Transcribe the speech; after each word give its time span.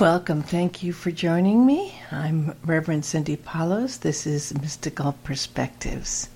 Welcome. 0.00 0.44
Thank 0.44 0.84
you 0.84 0.92
for 0.92 1.10
joining 1.10 1.66
me. 1.66 2.00
I'm 2.12 2.54
Reverend 2.64 3.04
Cindy 3.04 3.36
Paulos. 3.36 3.98
This 3.98 4.28
is 4.28 4.54
Mystical 4.54 5.16
Perspectives. 5.24 6.28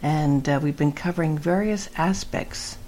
And 0.00 0.48
uh, 0.48 0.60
we've 0.62 0.76
been 0.76 0.92
covering 0.92 1.36
various 1.36 1.88
aspects 1.96 2.78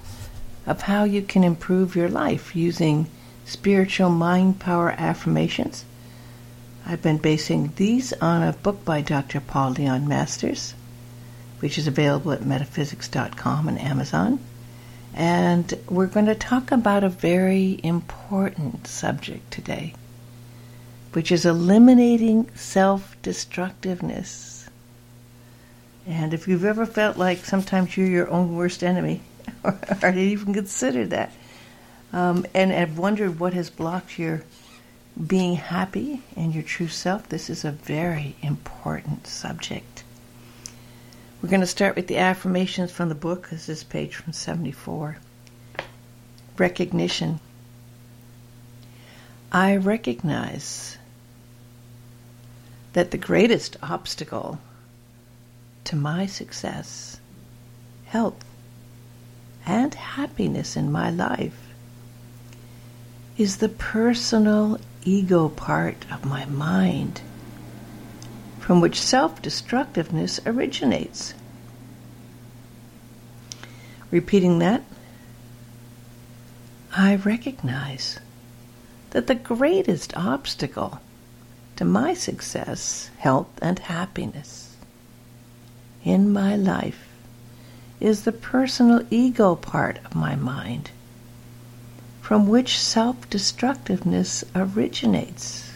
of 0.65 0.83
how 0.83 1.03
you 1.03 1.23
can 1.23 1.43
improve 1.43 1.97
your 1.97 2.09
life 2.09 2.55
using 2.55 3.11
spiritual 3.47 4.11
mind 4.11 4.61
power 4.61 4.95
affirmations. 4.97 5.85
I've 6.87 7.03
been 7.03 7.19
basing 7.19 7.73
these 7.75 8.13
on 8.13 8.45
a 8.45 8.53
book 8.53 8.85
by 8.85 9.01
Dr. 9.01 9.41
Paul 9.41 9.73
Leon 9.73 10.07
Masters, 10.07 10.75
which 11.59 11.79
is 11.79 11.88
available 11.88 12.31
at 12.31 12.47
metaphysics.com 12.47 13.67
and 13.67 13.81
Amazon. 13.81 14.38
And 15.17 15.72
we're 15.88 16.06
going 16.09 16.27
to 16.27 16.34
talk 16.34 16.70
about 16.70 17.02
a 17.02 17.09
very 17.09 17.80
important 17.83 18.87
subject 18.87 19.51
today, 19.51 19.95
which 21.15 21.33
is 21.33 21.47
eliminating 21.47 22.51
self 22.55 23.16
destructiveness. 23.23 24.69
And 26.07 26.34
if 26.34 26.47
you've 26.47 26.66
ever 26.66 26.84
felt 26.84 27.16
like 27.16 27.47
sometimes 27.47 27.97
you're 27.97 28.07
your 28.07 28.30
own 28.30 28.55
worst 28.55 28.84
enemy, 28.84 29.23
or, 29.65 29.79
or 30.02 30.10
even 30.10 30.52
considered 30.52 31.10
that, 31.10 31.33
um, 32.12 32.45
and 32.52 32.71
have 32.71 32.98
wondered 32.98 33.41
what 33.41 33.55
has 33.55 33.71
blocked 33.71 34.19
your 34.19 34.45
being 35.27 35.57
happy 35.57 36.21
and 36.37 36.55
your 36.55 36.62
true 36.62 36.88
self, 36.88 37.27
this 37.30 37.48
is 37.48 37.65
a 37.65 37.73
very 37.73 38.37
important 38.43 39.27
subject. 39.27 39.96
We're 41.47 41.51
going 41.51 41.61
to 41.61 41.67
start 41.69 41.95
with 41.95 42.09
the 42.09 42.19
affirmations 42.19 42.91
from 42.91 43.09
the 43.09 43.15
book. 43.15 43.51
This 43.51 43.69
is 43.69 43.85
page 43.85 44.17
from 44.17 44.33
74. 44.33 45.19
Recognition. 46.59 47.39
I 49.53 49.77
recognize 49.77 50.99
that 52.95 53.13
the 53.13 53.16
greatest 53.16 53.77
obstacle 53.80 54.59
to 55.85 55.95
my 55.95 56.27
success, 56.27 57.21
health, 58.07 58.45
and 59.65 59.95
happiness 59.95 60.77
in 60.77 60.91
my 60.91 61.10
life 61.10 61.69
is 63.38 63.59
the 63.59 63.69
personal 63.69 64.81
ego 65.05 65.48
part 65.48 66.06
of 66.10 66.25
my 66.25 66.44
mind 66.47 67.20
from 68.67 68.81
which 68.81 69.00
self 69.00 69.41
destructiveness 69.41 70.41
originates. 70.45 71.34
Repeating 74.11 74.59
that, 74.59 74.83
I 76.97 77.14
recognize 77.14 78.19
that 79.11 79.28
the 79.28 79.37
greatest 79.37 80.17
obstacle 80.17 81.00
to 81.77 81.84
my 81.84 82.12
success, 82.12 83.09
health, 83.19 83.47
and 83.62 83.78
happiness 83.78 84.75
in 86.03 86.33
my 86.33 86.56
life 86.56 87.06
is 88.00 88.25
the 88.25 88.33
personal 88.33 89.06
ego 89.11 89.55
part 89.55 90.00
of 90.05 90.17
my 90.17 90.34
mind 90.34 90.91
from 92.20 92.48
which 92.48 92.81
self 92.81 93.31
destructiveness 93.31 94.42
originates. 94.56 95.75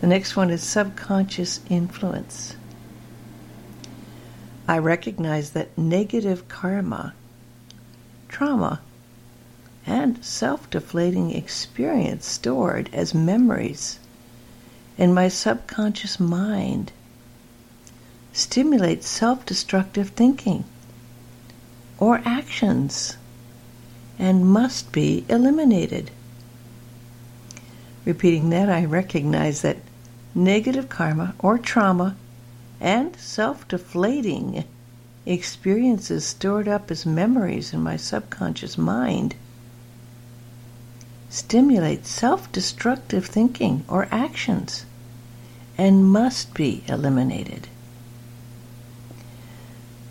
The 0.00 0.06
next 0.06 0.36
one 0.36 0.50
is 0.50 0.62
subconscious 0.62 1.60
influence. 1.70 2.56
I 4.68 4.78
recognize 4.78 5.50
that 5.50 5.76
negative 5.78 6.48
karma, 6.48 7.14
trauma, 8.28 8.80
and 9.86 10.22
self 10.24 10.68
deflating 10.68 11.30
experience 11.30 12.26
stored 12.26 12.90
as 12.92 13.14
memories 13.14 13.98
in 14.98 15.14
my 15.14 15.28
subconscious 15.28 16.18
mind 16.18 16.92
stimulate 18.32 19.02
self 19.02 19.46
destructive 19.46 20.10
thinking 20.10 20.64
or 21.98 22.20
actions 22.24 23.16
and 24.18 24.44
must 24.44 24.92
be 24.92 25.24
eliminated. 25.28 26.10
Repeating 28.04 28.50
that, 28.50 28.68
I 28.68 28.84
recognize 28.84 29.62
that 29.62 29.78
negative 30.36 30.88
karma 30.90 31.34
or 31.38 31.56
trauma 31.56 32.14
and 32.78 33.16
self 33.16 33.66
deflating 33.66 34.62
experiences 35.24 36.26
stored 36.26 36.68
up 36.68 36.90
as 36.90 37.06
memories 37.06 37.72
in 37.72 37.82
my 37.82 37.96
subconscious 37.96 38.76
mind 38.76 39.34
stimulate 41.30 42.06
self 42.06 42.52
destructive 42.52 43.26
thinking 43.26 43.84
or 43.88 44.06
actions 44.10 44.84
and 45.78 46.04
must 46.04 46.54
be 46.54 46.82
eliminated. 46.86 47.68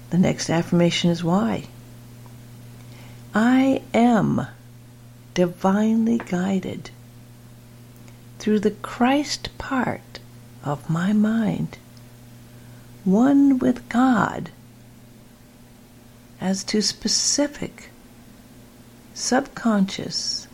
The 0.10 0.18
next 0.18 0.50
affirmation 0.50 1.10
is 1.10 1.24
why. 1.24 1.66
I 3.34 3.82
am 3.94 4.48
divinely 5.34 6.20
guided 6.20 6.92
through 8.46 8.60
the 8.60 8.70
Christ 8.70 9.50
part 9.58 10.20
of 10.64 10.88
my 10.88 11.12
mind, 11.12 11.80
one 13.04 13.58
with 13.58 13.90
God, 13.90 14.52
as 16.40 16.64
to 16.66 16.84
specific, 16.84 17.90
subconscious, 19.16 20.48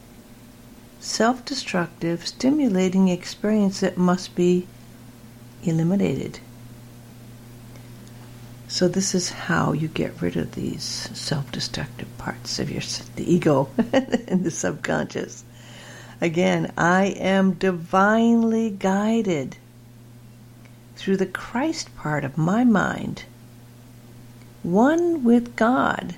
self 1.01 1.43
destructive, 1.43 2.25
stimulating 2.25 3.09
experience 3.09 3.81
that 3.81 3.97
must 3.97 4.35
be 4.35 4.67
eliminated. 5.63 6.39
So 8.69 8.87
this 8.87 9.13
is 9.13 9.31
how 9.31 9.73
you 9.73 9.89
get 9.89 10.21
rid 10.21 10.37
of 10.37 10.53
these 10.53 11.09
self-destructive 11.13 12.17
parts 12.17 12.57
of 12.57 12.71
your 12.71 12.83
the 13.17 13.29
ego 13.29 13.69
and 13.91 14.45
the 14.45 14.51
subconscious. 14.51 15.43
Again, 16.21 16.71
I 16.77 17.05
am 17.05 17.53
divinely 17.53 18.69
guided 18.69 19.57
through 20.95 21.17
the 21.17 21.25
Christ 21.25 21.95
part 21.95 22.23
of 22.23 22.37
my 22.37 22.63
mind, 22.63 23.23
one 24.61 25.23
with 25.23 25.55
God, 25.55 26.17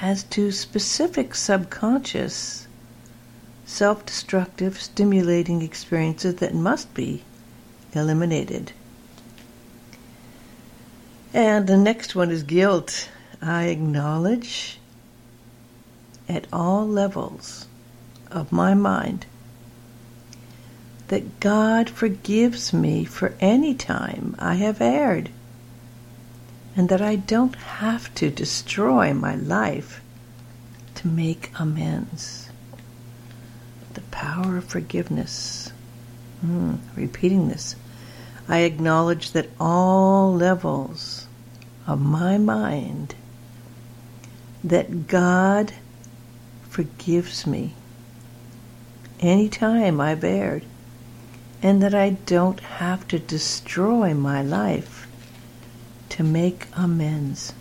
as 0.00 0.22
to 0.24 0.52
specific 0.52 1.34
subconscious, 1.34 2.68
self 3.64 4.06
destructive, 4.06 4.80
stimulating 4.80 5.62
experiences 5.62 6.36
that 6.36 6.54
must 6.54 6.94
be 6.94 7.24
eliminated. 7.92 8.70
And 11.34 11.66
the 11.66 11.76
next 11.76 12.14
one 12.14 12.30
is 12.30 12.44
guilt. 12.44 13.08
I 13.42 13.64
acknowledge 13.64 14.78
at 16.28 16.46
all 16.52 16.86
levels 16.86 17.66
of 18.30 18.52
my 18.52 18.74
mind 18.74 19.26
that 21.08 21.40
God 21.40 21.88
forgives 21.88 22.72
me 22.72 23.04
for 23.04 23.34
any 23.40 23.74
time 23.74 24.34
I 24.38 24.54
have 24.54 24.80
erred, 24.80 25.30
and 26.74 26.88
that 26.88 27.00
I 27.00 27.16
don't 27.16 27.54
have 27.56 28.12
to 28.16 28.30
destroy 28.30 29.14
my 29.14 29.36
life 29.36 30.00
to 30.96 31.08
make 31.08 31.52
amends. 31.58 32.50
The 33.94 34.00
power 34.02 34.56
of 34.58 34.64
forgiveness. 34.64 35.72
Mm, 36.44 36.78
repeating 36.96 37.48
this. 37.48 37.76
I 38.48 38.58
acknowledge 38.60 39.32
that 39.32 39.48
all 39.58 40.34
levels 40.34 41.26
of 41.86 42.00
my 42.00 42.36
mind 42.36 43.14
that 44.62 45.06
God 45.06 45.72
forgives 46.68 47.46
me 47.46 47.74
anytime 49.20 50.00
I've 50.00 50.24
erred, 50.24 50.64
and 51.62 51.82
that 51.82 51.94
I 51.94 52.10
don't 52.10 52.60
have 52.60 53.08
to 53.08 53.18
destroy 53.18 54.14
my 54.14 54.42
life 54.42 55.06
to 56.10 56.22
make 56.22 56.68
amends. 56.74 57.52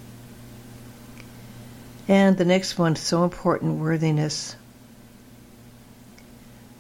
And 2.07 2.37
the 2.37 2.45
next 2.45 2.77
one, 2.77 2.95
so 2.95 3.23
important 3.23 3.79
worthiness. 3.79 4.55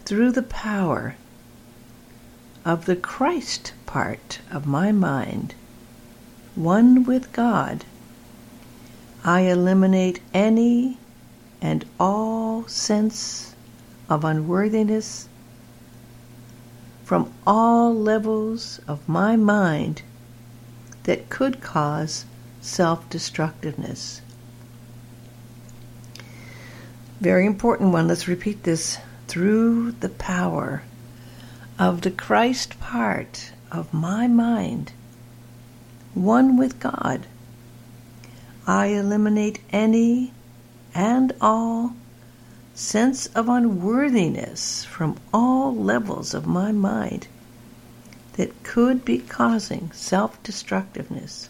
Through 0.03 0.33
the 0.33 0.43
power 0.43 1.15
of 2.63 2.85
the 2.85 2.95
Christ 2.95 3.73
part 3.85 4.39
of 4.51 4.67
my 4.67 4.91
mind, 4.91 5.55
one 6.53 7.03
with 7.05 7.33
God, 7.33 7.85
I 9.23 9.41
eliminate 9.41 10.19
any 10.33 10.99
and 11.61 11.85
all 11.99 12.67
sense 12.67 13.54
of 14.09 14.23
unworthiness 14.23 15.27
from 17.03 17.31
all 17.45 17.93
levels 17.93 18.79
of 18.87 19.07
my 19.07 19.35
mind 19.35 20.01
that 21.03 21.29
could 21.29 21.61
cause 21.61 22.25
self 22.61 23.07
destructiveness. 23.09 24.21
Very 27.21 27.45
important 27.45 27.93
one. 27.93 28.07
Let's 28.07 28.27
repeat 28.27 28.63
this. 28.63 28.97
through 29.27 29.91
the 29.91 30.09
power 30.09 30.83
of 31.77 32.01
the 32.01 32.11
Christ 32.11 32.79
part 32.79 33.51
of 33.71 33.93
my 33.93 34.27
mind, 34.27 34.93
one 36.13 36.57
with 36.57 36.79
God, 36.79 37.25
I 38.67 38.87
eliminate 38.87 39.59
any 39.71 40.31
and 40.93 41.33
all 41.41 41.95
sense 42.75 43.27
of 43.27 43.47
unworthiness 43.47 44.83
from 44.83 45.17
all 45.33 45.73
levels 45.73 46.33
of 46.33 46.45
my 46.45 46.73
mind 46.73 47.25
that 48.33 48.63
could 48.63 49.05
be 49.05 49.17
causing 49.17 49.89
self 49.93 50.41
destructiveness. 50.43 51.49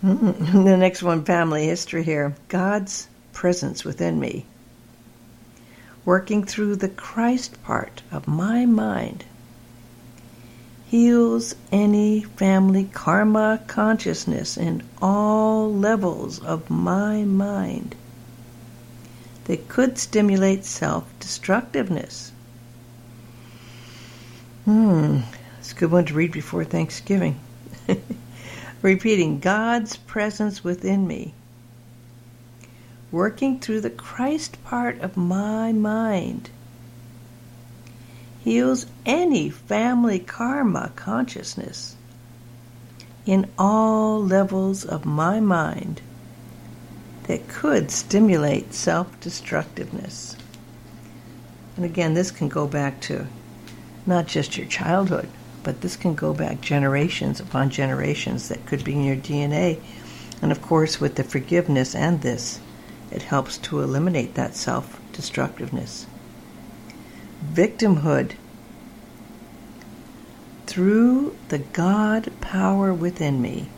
the 0.02 0.76
next 0.76 1.02
one, 1.02 1.24
family 1.24 1.66
history 1.66 2.04
here. 2.04 2.36
God's 2.48 3.08
presence 3.32 3.84
within 3.84 4.20
me, 4.20 4.46
working 6.04 6.44
through 6.44 6.76
the 6.76 6.88
Christ 6.88 7.60
part 7.64 8.02
of 8.12 8.28
my 8.28 8.64
mind, 8.64 9.24
heals 10.86 11.56
any 11.72 12.20
family 12.20 12.88
karma 12.92 13.60
consciousness 13.66 14.56
in 14.56 14.84
all 15.02 15.74
levels 15.74 16.38
of 16.38 16.70
my 16.70 17.24
mind 17.24 17.96
that 19.44 19.68
could 19.68 19.98
stimulate 19.98 20.64
self 20.64 21.06
destructiveness. 21.20 22.32
Hmm, 24.64 25.20
it's 25.58 25.72
a 25.72 25.74
good 25.74 25.90
one 25.90 26.06
to 26.06 26.14
read 26.14 26.32
before 26.32 26.64
Thanksgiving. 26.64 27.38
Repeating 28.82 29.40
God's 29.40 29.96
presence 29.96 30.64
within 30.64 31.06
me, 31.06 31.34
working 33.10 33.60
through 33.60 33.82
the 33.82 33.90
Christ 33.90 34.62
part 34.64 35.00
of 35.00 35.16
my 35.16 35.72
mind, 35.72 36.50
heals 38.40 38.86
any 39.04 39.50
family 39.50 40.18
karma 40.18 40.92
consciousness 40.96 41.96
in 43.26 43.50
all 43.58 44.22
levels 44.22 44.84
of 44.84 45.06
my 45.06 45.40
mind 45.40 46.00
that 47.24 47.48
could 47.48 47.90
stimulate 47.90 48.74
self 48.74 49.18
destructiveness. 49.20 50.36
And 51.76 51.84
again, 51.84 52.14
this 52.14 52.30
can 52.30 52.48
go 52.48 52.66
back 52.66 53.00
to 53.02 53.26
not 54.06 54.26
just 54.26 54.56
your 54.56 54.66
childhood, 54.66 55.28
but 55.62 55.80
this 55.80 55.96
can 55.96 56.14
go 56.14 56.34
back 56.34 56.60
generations 56.60 57.40
upon 57.40 57.70
generations 57.70 58.48
that 58.48 58.66
could 58.66 58.84
be 58.84 58.92
in 58.92 59.04
your 59.04 59.16
DNA. 59.16 59.80
And 60.42 60.52
of 60.52 60.60
course, 60.60 61.00
with 61.00 61.14
the 61.14 61.24
forgiveness 61.24 61.94
and 61.94 62.20
this, 62.20 62.60
it 63.10 63.22
helps 63.22 63.58
to 63.58 63.80
eliminate 63.80 64.34
that 64.34 64.54
self 64.54 65.00
destructiveness. 65.12 66.06
Victimhood. 67.52 68.32
Through 70.66 71.36
the 71.48 71.58
God 71.58 72.32
power 72.40 72.92
within 72.92 73.40
me, 73.40 73.68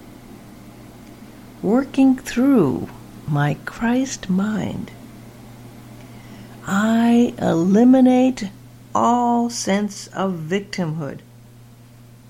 working 1.61 2.17
through 2.17 2.89
my 3.29 3.55
Christ 3.65 4.31
mind, 4.31 4.91
I 6.67 7.35
eliminate 7.39 8.51
all 8.95 9.51
sense 9.51 10.07
of 10.09 10.35
victimhood 10.35 11.21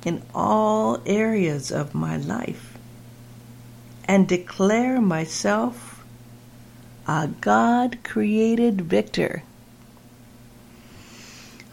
in 0.04 0.22
all 0.34 1.00
areas 1.06 1.70
of 1.70 1.94
my 1.94 2.16
life 2.16 2.76
and 4.06 4.28
declare 4.28 5.00
myself 5.00 6.04
a 7.06 7.28
God 7.40 7.98
created 8.02 8.82
victor. 8.82 9.42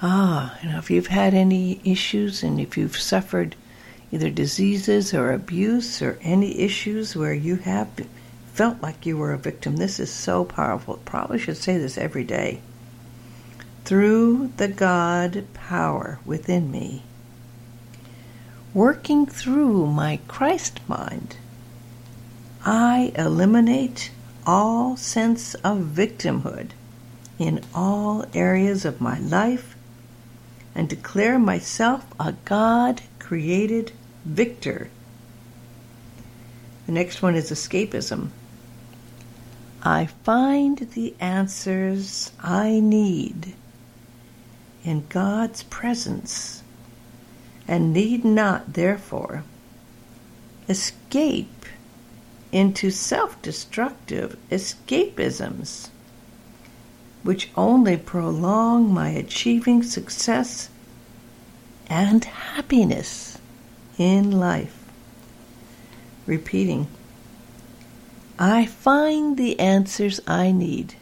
Ah, 0.01 0.57
you 0.61 0.69
know, 0.69 0.77
if 0.77 0.91
you've 0.91 1.07
had 1.07 1.33
any 1.33 1.79
issues 1.83 2.43
and 2.43 2.59
if 2.59 2.77
you've 2.77 2.97
suffered 2.97 3.55
either 4.11 4.29
diseases 4.29 5.13
or 5.13 5.31
abuse 5.31 6.01
or 6.01 6.19
any 6.21 6.59
issues 6.59 7.15
where 7.15 7.33
you 7.33 7.55
have 7.55 7.89
felt 8.53 8.81
like 8.83 9.05
you 9.05 9.17
were 9.17 9.33
a 9.33 9.37
victim. 9.37 9.77
This 9.77 9.99
is 9.99 10.13
so 10.13 10.45
powerful. 10.45 10.99
Probably 11.05 11.39
should 11.39 11.57
say 11.57 11.77
this 11.77 11.97
every 11.97 12.23
day. 12.23 12.61
Through 13.83 14.51
the 14.57 14.67
God 14.67 15.45
power 15.55 16.19
within 16.23 16.71
me, 16.71 17.03
working 18.73 19.25
through 19.25 19.87
my 19.87 20.19
Christ 20.27 20.79
mind, 20.87 21.35
I 22.63 23.11
eliminate 23.15 24.11
all 24.45 24.97
sense 24.97 25.55
of 25.55 25.79
victimhood 25.79 26.69
in 27.39 27.61
all 27.73 28.25
areas 28.35 28.85
of 28.85 29.01
my 29.01 29.19
life 29.19 29.75
and 30.75 30.87
declare 30.87 31.39
myself 31.39 32.05
a 32.19 32.33
God 32.45 33.01
created 33.17 33.91
victor. 34.25 34.89
The 36.85 36.91
next 36.91 37.21
one 37.21 37.35
is 37.35 37.51
escapism. 37.51 38.29
I 39.85 40.05
find 40.05 40.77
the 40.77 41.13
answers 41.19 42.31
I 42.39 42.79
need 42.79 43.53
in 44.85 45.05
God's 45.09 45.63
presence 45.63 46.63
and 47.67 47.91
need 47.91 48.23
not, 48.23 48.73
therefore, 48.73 49.43
escape 50.69 51.65
into 52.53 52.91
self 52.91 53.41
destructive 53.41 54.37
escapisms, 54.49 55.89
which 57.23 57.49
only 57.57 57.97
prolong 57.97 58.93
my 58.93 59.09
achieving 59.09 59.83
success 59.83 60.69
and 61.87 62.23
happiness 62.23 63.37
in 63.97 64.31
life. 64.31 64.79
Repeating 66.25 66.87
I 68.39 68.65
find 68.65 69.37
the 69.37 69.59
answers 69.59 70.19
I 70.27 70.51
need 70.51 70.95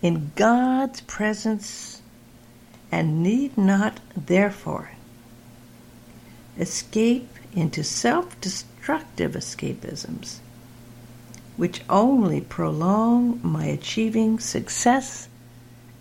in 0.00 0.32
God's 0.34 1.02
presence 1.02 2.00
and 2.90 3.22
need 3.22 3.58
not, 3.58 4.00
therefore, 4.16 4.90
escape 6.58 7.28
into 7.54 7.84
self 7.84 8.40
destructive 8.40 9.32
escapisms, 9.32 10.38
which 11.56 11.82
only 11.88 12.40
prolong 12.40 13.40
my 13.42 13.66
achieving 13.66 14.38
success 14.38 15.28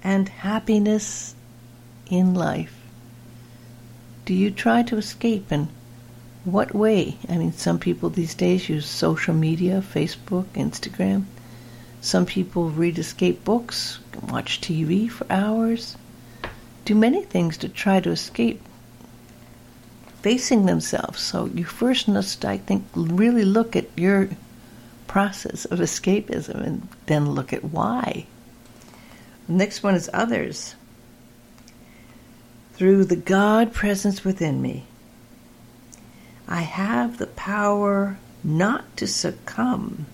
and 0.04 0.30
happiness 0.30 1.36
in 2.10 2.34
life. 2.34 2.80
Do 4.26 4.34
you 4.34 4.52
try 4.52 4.84
to 4.84 4.98
escape 4.98 5.52
and 5.52 5.68
what 6.46 6.76
way? 6.76 7.18
I 7.30 7.38
mean, 7.38 7.54
some 7.54 7.80
people 7.80 8.10
these 8.10 8.36
days 8.36 8.68
use 8.68 8.86
social 8.86 9.34
media, 9.34 9.82
Facebook, 9.82 10.46
Instagram. 10.54 11.24
Some 12.02 12.26
people 12.26 12.70
read 12.70 13.00
escape 13.00 13.46
books, 13.46 14.00
watch 14.30 14.60
TV 14.60 15.10
for 15.10 15.26
hours, 15.30 15.96
do 16.84 16.96
many 16.96 17.24
things 17.24 17.58
to 17.58 17.70
try 17.70 18.02
to 18.02 18.12
escape 18.12 18.62
facing 20.22 20.66
themselves. 20.66 21.22
So 21.22 21.46
you 21.46 21.64
first 21.64 22.08
must, 22.08 22.44
I 22.44 22.58
think, 22.58 22.86
really 22.94 23.46
look 23.46 23.76
at 23.76 23.88
your 23.96 24.30
process 25.08 25.64
of 25.66 25.80
escapism 25.80 26.56
and 26.56 26.88
then 27.06 27.32
look 27.32 27.54
at 27.54 27.64
why. 27.64 28.26
The 29.48 29.54
next 29.54 29.84
one 29.84 29.96
is 29.96 30.10
others. 30.14 30.76
Through 32.74 33.06
the 33.06 33.16
God 33.16 33.72
presence 33.72 34.26
within 34.26 34.62
me, 34.62 34.86
I 36.48 36.62
have 36.62 37.18
the 37.18 37.28
power 37.28 38.18
not 38.44 38.98
to 38.98 39.08
succumb 39.08 40.06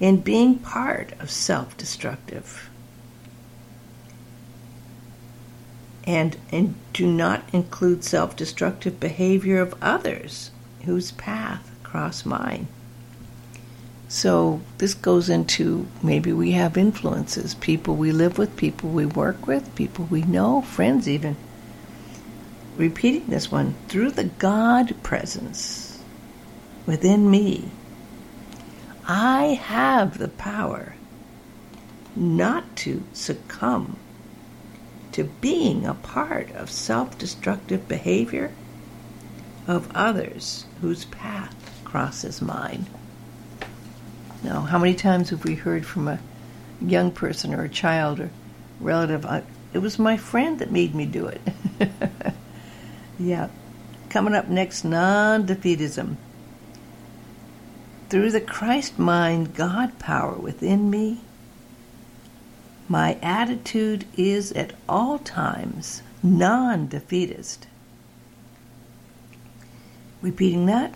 in 0.00 0.20
being 0.20 0.58
part 0.58 1.12
of 1.20 1.30
self 1.30 1.76
destructive. 1.76 2.70
And, 6.04 6.38
and 6.50 6.74
do 6.94 7.06
not 7.06 7.42
include 7.52 8.02
self 8.02 8.34
destructive 8.34 8.98
behavior 8.98 9.60
of 9.60 9.74
others 9.82 10.50
whose 10.84 11.12
path 11.12 11.70
cross 11.82 12.24
mine. 12.24 12.68
So 14.08 14.62
this 14.78 14.94
goes 14.94 15.28
into 15.28 15.86
maybe 16.02 16.32
we 16.32 16.52
have 16.52 16.78
influences, 16.78 17.54
people 17.54 17.94
we 17.94 18.10
live 18.10 18.38
with, 18.38 18.56
people 18.56 18.88
we 18.88 19.04
work 19.04 19.46
with, 19.46 19.74
people 19.74 20.06
we 20.06 20.22
know, 20.22 20.62
friends 20.62 21.06
even 21.06 21.36
repeating 22.78 23.26
this 23.26 23.50
one 23.50 23.74
through 23.88 24.12
the 24.12 24.24
God 24.24 24.94
presence 25.02 26.02
within 26.86 27.30
me, 27.30 27.70
I 29.06 29.60
have 29.62 30.16
the 30.16 30.28
power 30.28 30.94
not 32.16 32.76
to 32.76 33.02
succumb 33.12 33.98
to 35.12 35.24
being 35.24 35.84
a 35.84 35.94
part 35.94 36.50
of 36.52 36.70
self 36.70 37.18
destructive 37.18 37.86
behavior 37.88 38.52
of 39.66 39.90
others 39.94 40.64
whose 40.80 41.04
path 41.04 41.54
crosses 41.84 42.40
mine. 42.40 42.86
Now, 44.42 44.60
how 44.60 44.78
many 44.78 44.94
times 44.94 45.30
have 45.30 45.44
we 45.44 45.56
heard 45.56 45.84
from 45.84 46.08
a 46.08 46.20
young 46.80 47.10
person 47.10 47.54
or 47.54 47.64
a 47.64 47.68
child 47.68 48.20
or 48.20 48.30
relative. 48.80 49.26
It 49.72 49.78
was 49.78 49.98
my 49.98 50.16
friend 50.16 50.58
that 50.58 50.70
made 50.70 50.94
me 50.94 51.06
do 51.06 51.26
it. 51.26 51.40
yeah. 53.18 53.48
Coming 54.10 54.34
up 54.34 54.48
next, 54.48 54.84
non 54.84 55.46
defeatism. 55.46 56.16
Through 58.08 58.30
the 58.30 58.40
Christ 58.40 58.98
mind, 58.98 59.54
God 59.54 59.98
power 59.98 60.34
within 60.34 60.88
me, 60.88 61.20
my 62.88 63.18
attitude 63.20 64.06
is 64.16 64.52
at 64.52 64.72
all 64.88 65.18
times 65.18 66.02
non 66.22 66.88
defeatist. 66.88 67.66
Repeating 70.22 70.66
that. 70.66 70.94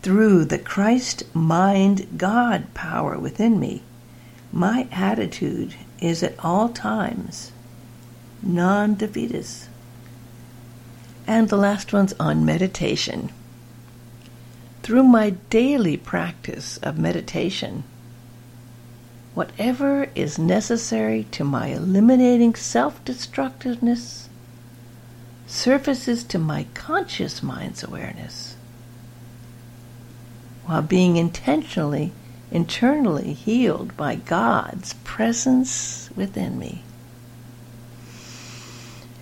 Through 0.00 0.46
the 0.46 0.58
Christ 0.58 1.24
mind 1.34 2.18
God 2.18 2.72
power 2.74 3.18
within 3.18 3.60
me, 3.60 3.82
my 4.50 4.88
attitude 4.90 5.74
is 6.00 6.22
at 6.22 6.42
all 6.42 6.70
times 6.70 7.52
non 8.42 8.94
defeatist. 8.94 9.68
And 11.26 11.48
the 11.48 11.56
last 11.56 11.92
one's 11.92 12.14
on 12.20 12.44
meditation. 12.44 13.30
Through 14.82 15.04
my 15.04 15.30
daily 15.50 15.96
practice 15.96 16.78
of 16.78 16.98
meditation, 16.98 17.84
whatever 19.34 20.08
is 20.14 20.38
necessary 20.38 21.24
to 21.30 21.44
my 21.44 21.68
eliminating 21.68 22.54
self 22.54 23.04
destructiveness 23.04 24.28
surfaces 25.46 26.24
to 26.24 26.38
my 26.38 26.66
conscious 26.74 27.42
mind's 27.42 27.84
awareness 27.84 28.56
while 30.64 30.82
being 30.82 31.16
intentionally, 31.16 32.12
internally 32.50 33.32
healed 33.32 33.96
by 33.96 34.14
God's 34.14 34.94
presence 35.04 36.08
within 36.16 36.58
me. 36.58 36.82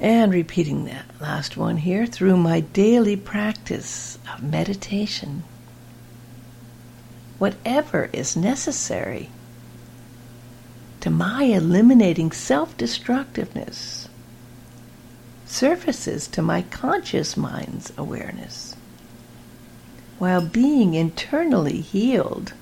And 0.01 0.33
repeating 0.33 0.87
that 0.87 1.05
last 1.21 1.59
one 1.59 1.77
here 1.77 2.07
through 2.07 2.39
my 2.39 2.61
daily 2.61 3.17
practice 3.17 4.19
of 4.33 4.43
meditation. 4.43 5.43
Whatever 7.37 8.09
is 8.11 8.35
necessary 8.35 9.29
to 11.01 11.11
my 11.11 11.43
eliminating 11.43 12.33
self 12.33 12.75
destructiveness 12.79 14.09
surfaces 15.45 16.27
to 16.29 16.41
my 16.41 16.63
conscious 16.63 17.37
mind's 17.37 17.93
awareness 17.99 18.77
while 20.19 20.41
being 20.41 20.95
internally 20.95 21.83
healed 21.83 22.55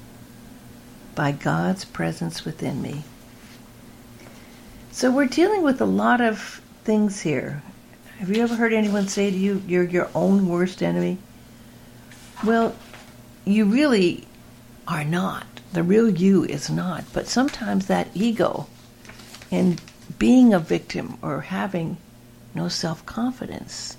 by 1.14 1.30
God's 1.30 1.84
presence 1.84 2.44
within 2.44 2.82
me. 2.82 3.04
So 4.90 5.12
we're 5.12 5.26
dealing 5.26 5.62
with 5.62 5.80
a 5.80 5.86
lot 5.86 6.20
of 6.20 6.60
things 6.88 7.20
here. 7.20 7.62
Have 8.18 8.34
you 8.34 8.42
ever 8.42 8.54
heard 8.54 8.72
anyone 8.72 9.08
say 9.08 9.30
to 9.30 9.36
you, 9.36 9.62
you're 9.66 9.84
your 9.84 10.08
own 10.14 10.48
worst 10.48 10.82
enemy? 10.82 11.18
Well, 12.42 12.74
you 13.44 13.66
really 13.66 14.26
are 14.86 15.04
not. 15.04 15.44
The 15.74 15.82
real 15.82 16.08
you 16.08 16.44
is 16.44 16.70
not. 16.70 17.04
But 17.12 17.26
sometimes 17.26 17.88
that 17.88 18.08
ego 18.14 18.68
and 19.50 19.82
being 20.18 20.54
a 20.54 20.58
victim 20.58 21.18
or 21.20 21.42
having 21.42 21.98
no 22.54 22.68
self 22.68 23.04
confidence 23.04 23.98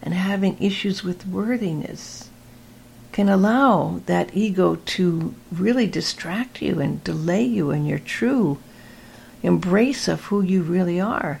and 0.00 0.14
having 0.14 0.56
issues 0.58 1.04
with 1.04 1.26
worthiness 1.26 2.30
can 3.12 3.28
allow 3.28 4.00
that 4.06 4.34
ego 4.34 4.76
to 4.96 5.34
really 5.52 5.86
distract 5.86 6.62
you 6.62 6.80
and 6.80 7.04
delay 7.04 7.44
you 7.44 7.70
in 7.70 7.84
your 7.84 7.98
true 7.98 8.56
embrace 9.42 10.08
of 10.08 10.22
who 10.24 10.40
you 10.40 10.62
really 10.62 10.98
are 10.98 11.38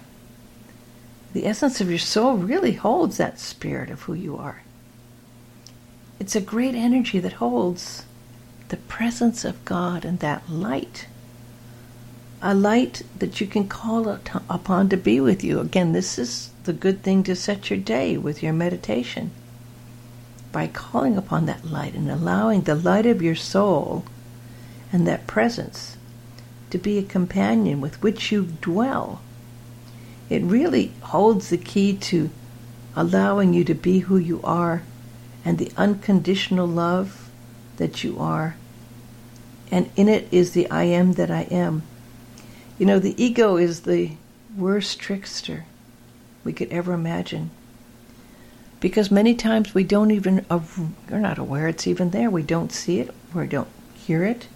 the 1.32 1.46
essence 1.46 1.80
of 1.80 1.88
your 1.88 1.98
soul 1.98 2.36
really 2.36 2.72
holds 2.72 3.16
that 3.16 3.38
spirit 3.38 3.90
of 3.90 4.02
who 4.02 4.14
you 4.14 4.36
are. 4.36 4.62
It's 6.20 6.36
a 6.36 6.40
great 6.40 6.74
energy 6.74 7.18
that 7.20 7.34
holds 7.34 8.04
the 8.68 8.76
presence 8.76 9.44
of 9.44 9.64
God 9.64 10.04
and 10.04 10.18
that 10.20 10.48
light. 10.48 11.06
A 12.40 12.54
light 12.54 13.02
that 13.18 13.40
you 13.40 13.46
can 13.46 13.68
call 13.68 14.08
upon 14.08 14.88
to 14.88 14.96
be 14.96 15.20
with 15.20 15.42
you. 15.42 15.60
Again, 15.60 15.92
this 15.92 16.18
is 16.18 16.50
the 16.64 16.72
good 16.72 17.02
thing 17.02 17.22
to 17.24 17.36
set 17.36 17.70
your 17.70 17.78
day 17.78 18.16
with 18.16 18.42
your 18.42 18.52
meditation. 18.52 19.30
By 20.52 20.66
calling 20.66 21.16
upon 21.16 21.46
that 21.46 21.64
light 21.64 21.94
and 21.94 22.10
allowing 22.10 22.62
the 22.62 22.74
light 22.74 23.06
of 23.06 23.22
your 23.22 23.34
soul 23.34 24.04
and 24.92 25.06
that 25.06 25.26
presence 25.26 25.96
to 26.70 26.78
be 26.78 26.98
a 26.98 27.02
companion 27.02 27.80
with 27.80 28.02
which 28.02 28.30
you 28.30 28.44
dwell 28.60 29.20
it 30.32 30.42
really 30.42 30.92
holds 31.02 31.50
the 31.50 31.58
key 31.58 31.94
to 31.94 32.30
allowing 32.96 33.52
you 33.52 33.64
to 33.64 33.74
be 33.74 33.98
who 33.98 34.16
you 34.16 34.40
are 34.42 34.82
and 35.44 35.58
the 35.58 35.70
unconditional 35.76 36.66
love 36.66 37.30
that 37.76 38.02
you 38.02 38.18
are. 38.18 38.56
And 39.70 39.90
in 39.94 40.08
it 40.08 40.26
is 40.30 40.52
the 40.52 40.70
I 40.70 40.84
am 40.84 41.14
that 41.14 41.30
I 41.30 41.42
am. 41.42 41.82
You 42.78 42.86
know, 42.86 42.98
the 42.98 43.22
ego 43.22 43.58
is 43.58 43.80
the 43.80 44.12
worst 44.56 44.98
trickster 44.98 45.66
we 46.44 46.54
could 46.54 46.72
ever 46.72 46.94
imagine. 46.94 47.50
Because 48.80 49.10
many 49.10 49.34
times 49.34 49.74
we 49.74 49.84
don't 49.84 50.10
even, 50.10 50.46
we're 51.10 51.18
not 51.18 51.38
aware 51.38 51.68
it's 51.68 51.86
even 51.86 52.08
there. 52.10 52.30
We 52.30 52.42
don't 52.42 52.72
see 52.72 53.00
it, 53.00 53.14
we 53.34 53.46
don't 53.46 53.68
hear 53.94 54.24
it. 54.24 54.48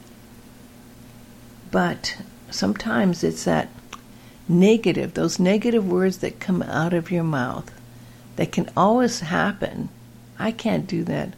But 1.71 2.17
sometimes 2.51 3.23
it's 3.23 3.45
that 3.45 3.69
negative, 4.49 5.15
those 5.15 5.39
negative 5.39 5.87
words 5.87 6.19
that 6.19 6.41
come 6.41 6.63
out 6.63 6.93
of 6.95 7.11
your 7.11 7.25
mouth, 7.25 7.73
that 8.37 8.53
can 8.53 8.69
always 8.77 9.21
happen. 9.21 9.89
I 10.39 10.53
can't 10.53 10.87
do 10.87 11.05
that. 11.05 11.35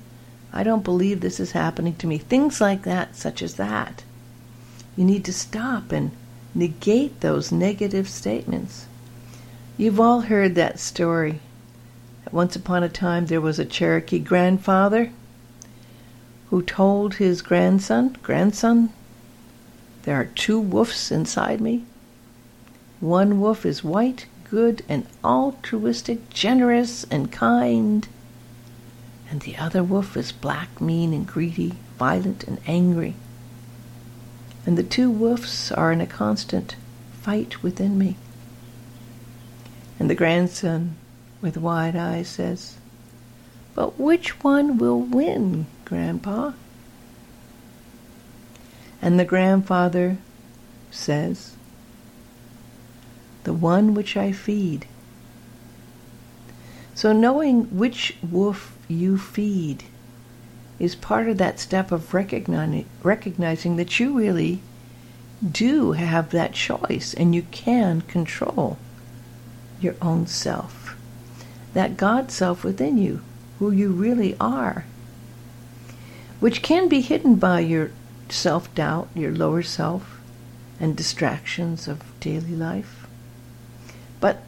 I 0.52 0.62
don't 0.62 0.84
believe 0.84 1.20
this 1.20 1.40
is 1.40 1.52
happening 1.52 1.94
to 1.96 2.06
me. 2.06 2.18
Things 2.18 2.60
like 2.60 2.82
that, 2.82 3.16
such 3.16 3.42
as 3.42 3.54
that. 3.54 4.02
You 4.96 5.04
need 5.04 5.24
to 5.26 5.32
stop 5.32 5.92
and 5.92 6.10
negate 6.54 7.20
those 7.20 7.52
negative 7.52 8.08
statements. 8.08 8.86
You've 9.76 10.00
all 10.00 10.22
heard 10.22 10.54
that 10.54 10.80
story. 10.80 11.40
Once 12.32 12.56
upon 12.56 12.82
a 12.82 12.88
time, 12.88 13.26
there 13.26 13.40
was 13.40 13.58
a 13.58 13.64
Cherokee 13.64 14.18
grandfather 14.18 15.12
who 16.50 16.62
told 16.62 17.14
his 17.14 17.42
grandson, 17.42 18.16
Grandson, 18.22 18.92
there 20.02 20.16
are 20.16 20.24
two 20.24 20.58
wolves 20.58 21.12
inside 21.12 21.60
me. 21.60 21.84
One 23.00 23.40
wolf 23.40 23.64
is 23.64 23.84
white, 23.84 24.26
good, 24.50 24.82
and 24.88 25.06
altruistic, 25.22 26.30
generous, 26.30 27.04
and 27.04 27.30
kind. 27.30 28.08
And 29.30 29.42
the 29.42 29.56
other 29.56 29.84
wolf 29.84 30.16
is 30.16 30.32
black, 30.32 30.80
mean, 30.80 31.12
and 31.12 31.26
greedy, 31.26 31.74
violent, 31.98 32.44
and 32.44 32.58
angry. 32.66 33.14
And 34.66 34.76
the 34.76 34.82
two 34.82 35.10
wolves 35.10 35.70
are 35.70 35.92
in 35.92 36.00
a 36.00 36.06
constant 36.06 36.76
fight 37.12 37.62
within 37.62 37.98
me. 37.98 38.16
And 39.98 40.10
the 40.10 40.14
grandson, 40.14 40.96
with 41.40 41.56
wide 41.56 41.94
eyes, 41.94 42.28
says, 42.28 42.78
But 43.74 43.98
which 43.98 44.42
one 44.42 44.78
will 44.78 45.00
win, 45.00 45.66
Grandpa? 45.84 46.52
And 49.00 49.20
the 49.20 49.24
grandfather 49.24 50.18
says, 50.90 51.54
the 53.48 53.54
one 53.54 53.94
which 53.94 54.14
I 54.14 54.30
feed. 54.30 54.84
So, 56.94 57.14
knowing 57.14 57.62
which 57.78 58.14
wolf 58.22 58.76
you 58.88 59.16
feed 59.16 59.84
is 60.78 60.94
part 60.94 61.30
of 61.30 61.38
that 61.38 61.58
step 61.58 61.90
of 61.90 62.12
recognizing, 62.12 62.84
recognizing 63.02 63.76
that 63.76 63.98
you 63.98 64.12
really 64.12 64.60
do 65.40 65.92
have 65.92 66.28
that 66.28 66.52
choice 66.52 67.14
and 67.14 67.34
you 67.34 67.40
can 67.50 68.02
control 68.02 68.76
your 69.80 69.94
own 70.02 70.26
self, 70.26 70.94
that 71.72 71.96
God 71.96 72.30
self 72.30 72.62
within 72.62 72.98
you, 72.98 73.22
who 73.60 73.70
you 73.70 73.88
really 73.92 74.36
are, 74.38 74.84
which 76.38 76.60
can 76.60 76.86
be 76.86 77.00
hidden 77.00 77.36
by 77.36 77.60
your 77.60 77.92
self 78.28 78.74
doubt, 78.74 79.08
your 79.14 79.32
lower 79.32 79.62
self, 79.62 80.20
and 80.78 80.94
distractions 80.94 81.88
of 81.88 82.02
daily 82.20 82.54
life. 82.54 82.97
But 84.20 84.42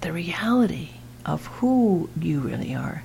the 0.00 0.12
reality 0.12 0.90
of 1.24 1.46
who 1.46 2.08
you 2.20 2.40
really 2.40 2.74
are 2.74 3.02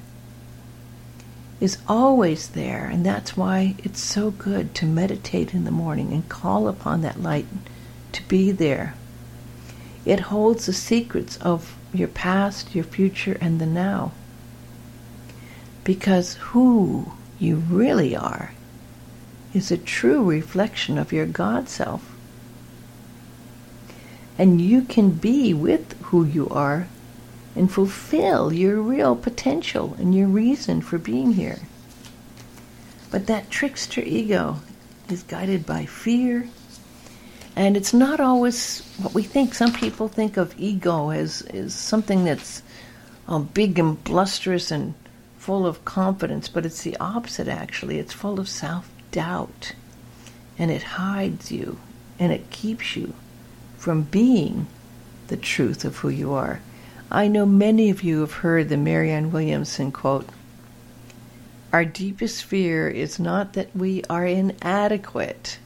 is 1.60 1.78
always 1.88 2.50
there, 2.50 2.86
and 2.86 3.06
that's 3.06 3.38
why 3.38 3.76
it's 3.84 4.02
so 4.02 4.32
good 4.32 4.74
to 4.76 4.86
meditate 4.86 5.54
in 5.54 5.64
the 5.64 5.72
morning 5.72 6.12
and 6.12 6.28
call 6.28 6.68
upon 6.68 7.02
that 7.02 7.22
light 7.22 7.46
to 8.12 8.24
be 8.28 8.52
there. 8.52 8.96
It 10.04 10.20
holds 10.20 10.66
the 10.66 10.74
secrets 10.74 11.38
of 11.38 11.78
your 11.94 12.08
past, 12.08 12.74
your 12.74 12.84
future, 12.84 13.38
and 13.40 13.62
the 13.62 13.68
now. 13.68 14.12
Because 15.84 16.36
who 16.36 17.12
you 17.38 17.58
really 17.58 18.16
are 18.16 18.54
is 19.54 19.72
a 19.72 19.78
true 19.78 20.24
reflection 20.24 20.98
of 20.98 21.14
your 21.14 21.26
God 21.26 21.70
self. 21.70 22.16
And 24.38 24.60
you 24.60 24.82
can 24.82 25.12
be 25.12 25.54
with 25.54 26.01
who 26.12 26.26
you 26.26 26.48
are 26.50 26.88
and 27.56 27.72
fulfill 27.72 28.54
your 28.54 28.82
real 28.82 29.16
potential 29.16 29.96
and 29.98 30.14
your 30.14 30.28
reason 30.28 30.82
for 30.82 30.98
being 30.98 31.34
here. 31.34 31.60
But 33.10 33.28
that 33.28 33.50
trickster 33.50 34.02
ego 34.02 34.58
is 35.10 35.24
guided 35.24 35.66
by 35.66 35.86
fear, 35.86 36.48
and 37.56 37.76
it's 37.76 37.94
not 37.94 38.20
always 38.20 38.82
what 39.02 39.14
we 39.14 39.24
think. 39.24 39.54
Some 39.54 39.74
people 39.74 40.08
think 40.08 40.38
of 40.38 40.54
ego 40.58 41.10
as, 41.10 41.42
as 41.44 41.74
something 41.74 42.24
that's 42.24 42.62
um, 43.28 43.50
big 43.54 43.80
and 43.80 44.02
blusterous 44.04 44.72
and 44.72 44.94
full 45.38 45.66
of 45.66 45.84
confidence, 45.86 46.48
but 46.48 46.66
it's 46.66 46.84
the 46.84 46.96
opposite 46.98 47.48
actually. 47.48 48.00
It's 48.00 48.14
full 48.14 48.40
of 48.40 48.48
self 48.48 48.90
doubt, 49.12 49.74
and 50.58 50.72
it 50.72 50.84
hides 50.84 51.52
you 51.52 51.78
and 52.20 52.32
it 52.32 52.50
keeps 52.52 52.96
you 52.96 53.14
from 53.78 54.04
being 54.04 54.68
the 55.32 55.38
truth 55.38 55.86
of 55.86 55.96
who 55.98 56.10
you 56.10 56.34
are. 56.34 56.60
I 57.10 57.30
know 57.30 57.46
many 57.46 57.90
of 57.90 58.04
you 58.04 58.20
have 58.20 58.34
heard 58.34 58.68
the 58.68 58.76
Marianne 58.76 59.32
Williamson 59.32 59.90
quote 59.90 60.28
Our 61.72 61.86
deepest 61.86 62.44
fear 62.44 62.90
is 62.90 63.18
not 63.18 63.54
that 63.54 63.74
we 63.74 64.04
are 64.10 64.26
inadequate. 64.26 65.58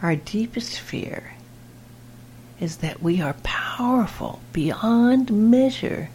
Our 0.00 0.16
deepest 0.16 0.80
fear 0.80 1.34
is 2.58 2.78
that 2.78 3.02
we 3.02 3.20
are 3.20 3.36
powerful 3.42 4.40
beyond 4.54 5.30
measure. 5.30 6.08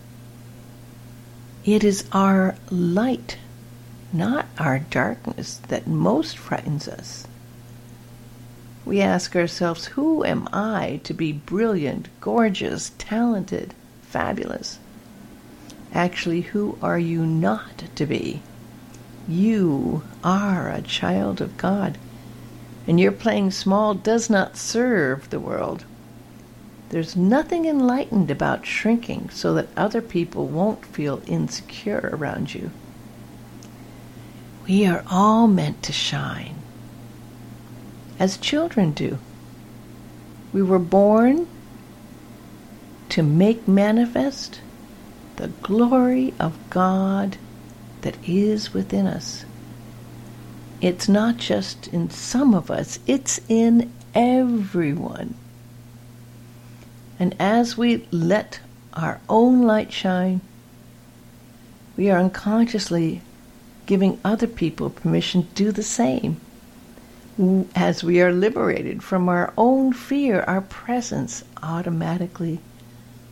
It 1.63 1.83
is 1.83 2.05
our 2.11 2.55
light, 2.71 3.37
not 4.11 4.47
our 4.57 4.79
darkness, 4.79 5.61
that 5.67 5.85
most 5.85 6.39
frightens 6.39 6.87
us. 6.87 7.27
We 8.83 8.99
ask 8.99 9.35
ourselves, 9.35 9.85
who 9.85 10.25
am 10.25 10.49
I 10.51 11.01
to 11.03 11.13
be 11.13 11.31
brilliant, 11.31 12.09
gorgeous, 12.19 12.91
talented, 12.97 13.75
fabulous? 14.01 14.79
Actually, 15.93 16.41
who 16.41 16.77
are 16.81 16.97
you 16.97 17.25
not 17.25 17.83
to 17.95 18.05
be? 18.05 18.41
You 19.27 20.03
are 20.23 20.69
a 20.69 20.81
child 20.81 21.41
of 21.41 21.57
God, 21.57 21.97
and 22.87 22.99
your 22.99 23.11
playing 23.11 23.51
small 23.51 23.93
does 23.93 24.29
not 24.29 24.57
serve 24.57 25.29
the 25.29 25.39
world. 25.39 25.85
There's 26.89 27.15
nothing 27.15 27.65
enlightened 27.65 28.31
about 28.31 28.65
shrinking 28.65 29.29
so 29.29 29.53
that 29.53 29.69
other 29.77 30.01
people 30.01 30.47
won't 30.47 30.85
feel 30.85 31.21
insecure 31.27 32.09
around 32.11 32.55
you. 32.55 32.71
We 34.67 34.87
are 34.87 35.03
all 35.09 35.47
meant 35.47 35.83
to 35.83 35.93
shine 35.93 36.60
as 38.21 38.37
children 38.37 38.91
do. 38.91 39.17
We 40.53 40.61
were 40.61 40.77
born 40.77 41.47
to 43.09 43.23
make 43.23 43.67
manifest 43.67 44.61
the 45.37 45.47
glory 45.47 46.31
of 46.39 46.55
God 46.69 47.37
that 48.01 48.15
is 48.29 48.75
within 48.75 49.07
us. 49.07 49.43
It's 50.81 51.09
not 51.09 51.37
just 51.37 51.87
in 51.87 52.11
some 52.11 52.53
of 52.53 52.69
us, 52.69 52.99
it's 53.07 53.41
in 53.49 53.91
everyone. 54.13 55.33
And 57.17 57.35
as 57.39 57.75
we 57.75 58.07
let 58.11 58.59
our 58.93 59.19
own 59.29 59.63
light 59.63 59.91
shine, 59.91 60.41
we 61.97 62.11
are 62.11 62.19
unconsciously 62.19 63.23
giving 63.87 64.19
other 64.23 64.45
people 64.45 64.91
permission 64.91 65.41
to 65.47 65.53
do 65.55 65.71
the 65.71 65.81
same 65.81 66.39
as 67.75 68.03
we 68.03 68.21
are 68.21 68.31
liberated 68.31 69.03
from 69.03 69.29
our 69.29 69.53
own 69.57 69.93
fear, 69.93 70.41
our 70.41 70.61
presence 70.61 71.43
automatically 71.63 72.59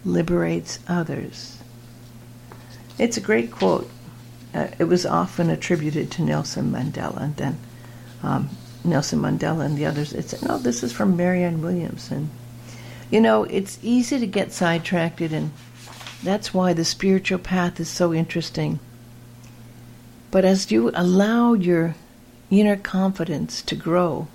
liberates 0.06 0.80
others. 0.88 1.58
It's 2.98 3.18
a 3.18 3.22
great 3.22 3.52
quote. 3.52 3.90
Uh, 4.54 4.68
it 4.80 4.86
was 4.86 5.06
often 5.06 5.50
attributed 5.50 6.12
to 6.12 6.24
Nelson 6.24 6.72
Mandela, 6.72 7.22
and 7.22 7.36
then 7.36 7.60
um, 8.24 8.50
Nelson 8.84 9.20
Mandela 9.20 9.66
and 9.66 9.78
the 9.78 9.86
others. 9.86 10.14
It's 10.14 10.42
no, 10.42 10.58
this 10.58 10.84
is 10.84 10.92
from 10.92 11.16
Marianne 11.16 11.62
Williamson. 11.62 12.30
You 13.12 13.22
know, 13.22 13.44
it's 13.44 13.80
easy 13.82 14.20
to 14.20 14.28
get 14.28 14.52
sidetracked, 14.52 15.22
and 15.22 15.52
that's 16.24 16.54
why 16.54 16.74
the 16.74 16.86
spiritual 16.86 17.40
path 17.40 17.80
is 17.80 17.90
so 17.90 18.14
interesting. 18.14 18.80
But 20.32 20.46
as 20.46 20.72
you 20.72 20.92
allow 20.94 21.54
your 21.54 21.96
inner 22.50 22.76
confidence 22.76 23.62
to 23.62 23.76
grow 23.76 24.28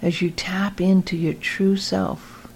as 0.00 0.20
you 0.20 0.30
tap 0.30 0.80
into 0.80 1.16
your 1.16 1.34
true 1.34 1.76
self. 1.76 2.48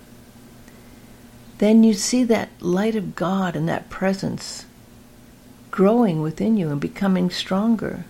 Then 1.59 1.85
you 1.85 1.95
see 1.95 2.25
that 2.25 2.51
light 2.61 2.97
of 2.97 3.15
God 3.15 3.57
and 3.57 3.69
that 3.69 3.89
presence 3.89 4.67
growing 5.71 6.21
within 6.21 6.57
you 6.57 6.71
and 6.71 6.81
becoming 6.81 7.31
stronger. 7.31 8.05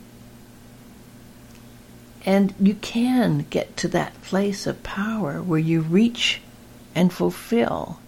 And 2.25 2.55
you 2.59 2.75
can 2.75 3.47
get 3.51 3.77
to 3.79 3.89
that 3.89 4.21
place 4.23 4.67
of 4.67 4.83
power 4.83 5.43
where 5.43 5.61
you 5.61 5.81
reach 5.81 6.41
and 6.95 7.13
fulfill 7.13 8.01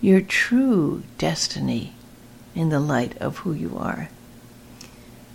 your 0.00 0.20
true 0.20 1.02
destiny 1.18 1.92
in 2.54 2.68
the 2.68 2.80
light 2.80 3.16
of 3.18 3.38
who 3.38 3.52
you 3.52 3.76
are 3.76 4.08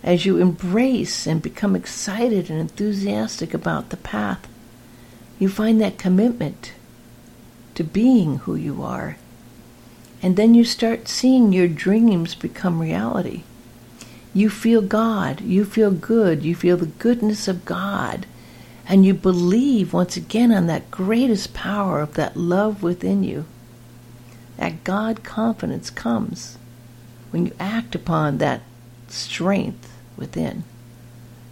as 0.02 0.24
you 0.24 0.38
embrace 0.38 1.26
and 1.26 1.42
become 1.42 1.76
excited 1.76 2.50
and 2.50 2.58
enthusiastic 2.58 3.52
about 3.52 3.90
the 3.90 3.96
path, 3.96 4.48
you 5.38 5.48
find 5.48 5.80
that 5.80 5.98
commitment 5.98 6.72
to 7.74 7.84
being 7.84 8.38
who 8.38 8.54
you 8.54 8.82
are. 8.82 9.16
And 10.22 10.36
then 10.36 10.54
you 10.54 10.64
start 10.64 11.08
seeing 11.08 11.52
your 11.52 11.68
dreams 11.68 12.34
become 12.34 12.80
reality. 12.80 13.42
You 14.32 14.48
feel 14.48 14.82
God, 14.82 15.40
you 15.40 15.64
feel 15.64 15.90
good, 15.90 16.42
you 16.42 16.54
feel 16.54 16.76
the 16.76 16.86
goodness 16.86 17.48
of 17.48 17.64
God, 17.64 18.26
and 18.86 19.04
you 19.04 19.14
believe 19.14 19.92
once 19.92 20.16
again 20.16 20.52
on 20.52 20.66
that 20.66 20.90
greatest 20.90 21.54
power 21.54 22.00
of 22.00 22.14
that 22.14 22.36
love 22.36 22.82
within 22.82 23.24
you. 23.24 23.44
That 24.56 24.84
God 24.84 25.22
confidence 25.22 25.90
comes 25.90 26.58
when 27.30 27.46
you 27.46 27.52
act 27.58 27.94
upon 27.94 28.38
that 28.38 28.62
strength 29.08 29.89
within 30.16 30.64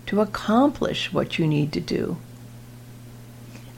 to 0.07 0.21
accomplish 0.21 1.13
what 1.13 1.39
you 1.39 1.47
need 1.47 1.73
to 1.73 1.81
do. 1.81 2.17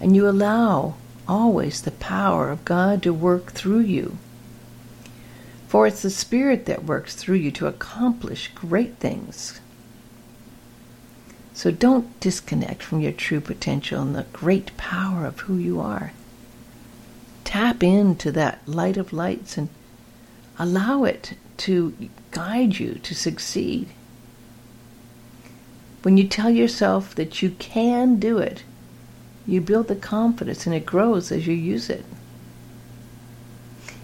And 0.00 0.14
you 0.14 0.28
allow 0.28 0.94
always 1.26 1.82
the 1.82 1.90
power 1.90 2.50
of 2.50 2.64
God 2.64 3.02
to 3.02 3.12
work 3.12 3.52
through 3.52 3.80
you. 3.80 4.16
For 5.66 5.86
it's 5.86 6.02
the 6.02 6.10
Spirit 6.10 6.66
that 6.66 6.84
works 6.84 7.14
through 7.14 7.36
you 7.36 7.50
to 7.52 7.66
accomplish 7.66 8.50
great 8.54 8.96
things. 8.96 9.60
So 11.52 11.70
don't 11.70 12.18
disconnect 12.20 12.82
from 12.82 13.00
your 13.00 13.12
true 13.12 13.40
potential 13.40 14.00
and 14.00 14.14
the 14.14 14.26
great 14.32 14.76
power 14.76 15.26
of 15.26 15.40
who 15.40 15.56
you 15.56 15.80
are. 15.80 16.12
Tap 17.44 17.82
into 17.82 18.32
that 18.32 18.66
light 18.66 18.96
of 18.96 19.12
lights 19.12 19.58
and 19.58 19.68
allow 20.58 21.04
it 21.04 21.34
to 21.58 21.94
guide 22.30 22.78
you 22.78 22.94
to 22.94 23.14
succeed. 23.14 23.88
When 26.02 26.16
you 26.16 26.26
tell 26.26 26.50
yourself 26.50 27.14
that 27.14 27.42
you 27.42 27.50
can 27.58 28.16
do 28.16 28.38
it, 28.38 28.62
you 29.46 29.60
build 29.60 29.88
the 29.88 29.96
confidence 29.96 30.66
and 30.66 30.74
it 30.74 30.86
grows 30.86 31.30
as 31.30 31.46
you 31.46 31.54
use 31.54 31.90
it. 31.90 32.04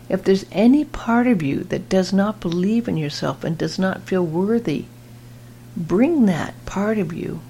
If 0.08 0.22
there's 0.22 0.46
any 0.52 0.84
part 0.84 1.26
of 1.26 1.42
you 1.42 1.64
that 1.64 1.88
does 1.88 2.12
not 2.12 2.40
believe 2.40 2.86
in 2.86 2.96
yourself 2.96 3.44
and 3.44 3.56
does 3.56 3.78
not 3.78 4.02
feel 4.02 4.24
worthy, 4.24 4.84
bring 5.76 6.26
that 6.26 6.54
part 6.66 6.98
of 6.98 7.12
you 7.12 7.40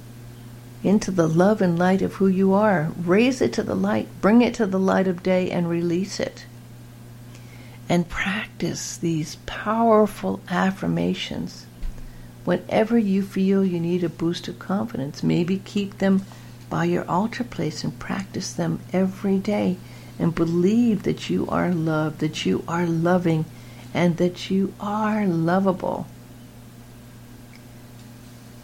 into 0.83 1.11
the 1.11 1.29
love 1.29 1.61
and 1.61 1.79
light 1.79 2.01
of 2.01 2.15
who 2.15 2.29
you 2.29 2.55
are. 2.55 2.93
Raise 3.05 3.41
it 3.41 3.53
to 3.55 3.63
the 3.63 3.75
light, 3.75 4.09
bring 4.21 4.43
it 4.43 4.55
to 4.55 4.67
the 4.67 4.79
light 4.79 5.09
of 5.09 5.23
day, 5.23 5.51
and 5.51 5.69
release 5.69 6.21
it. 6.21 6.47
And 7.89 8.09
practice 8.09 8.97
these 8.97 9.37
powerful 9.47 10.41
affirmations 10.49 11.66
whenever 12.47 12.97
you 12.97 13.23
feel 13.23 13.65
you 13.65 13.81
need 13.81 14.05
a 14.05 14.09
boost 14.09 14.47
of 14.47 14.59
confidence, 14.59 15.23
maybe 15.23 15.59
keep 15.59 15.99
them 15.99 16.25
by 16.71 16.85
your 16.85 17.05
altar 17.11 17.45
place 17.45 17.83
and 17.83 17.99
practice 17.99 18.53
them 18.53 18.79
every 18.93 19.37
day 19.37 19.77
and 20.19 20.35
believe 20.35 21.03
that 21.03 21.29
you 21.29 21.47
are 21.49 21.75
loved, 21.75 22.21
that 22.21 22.47
you 22.47 22.65
are 22.69 22.87
loving, 22.87 23.45
and 23.93 24.17
that 24.17 24.49
you 24.49 24.73
are 24.81 25.27
lovable. 25.27 26.07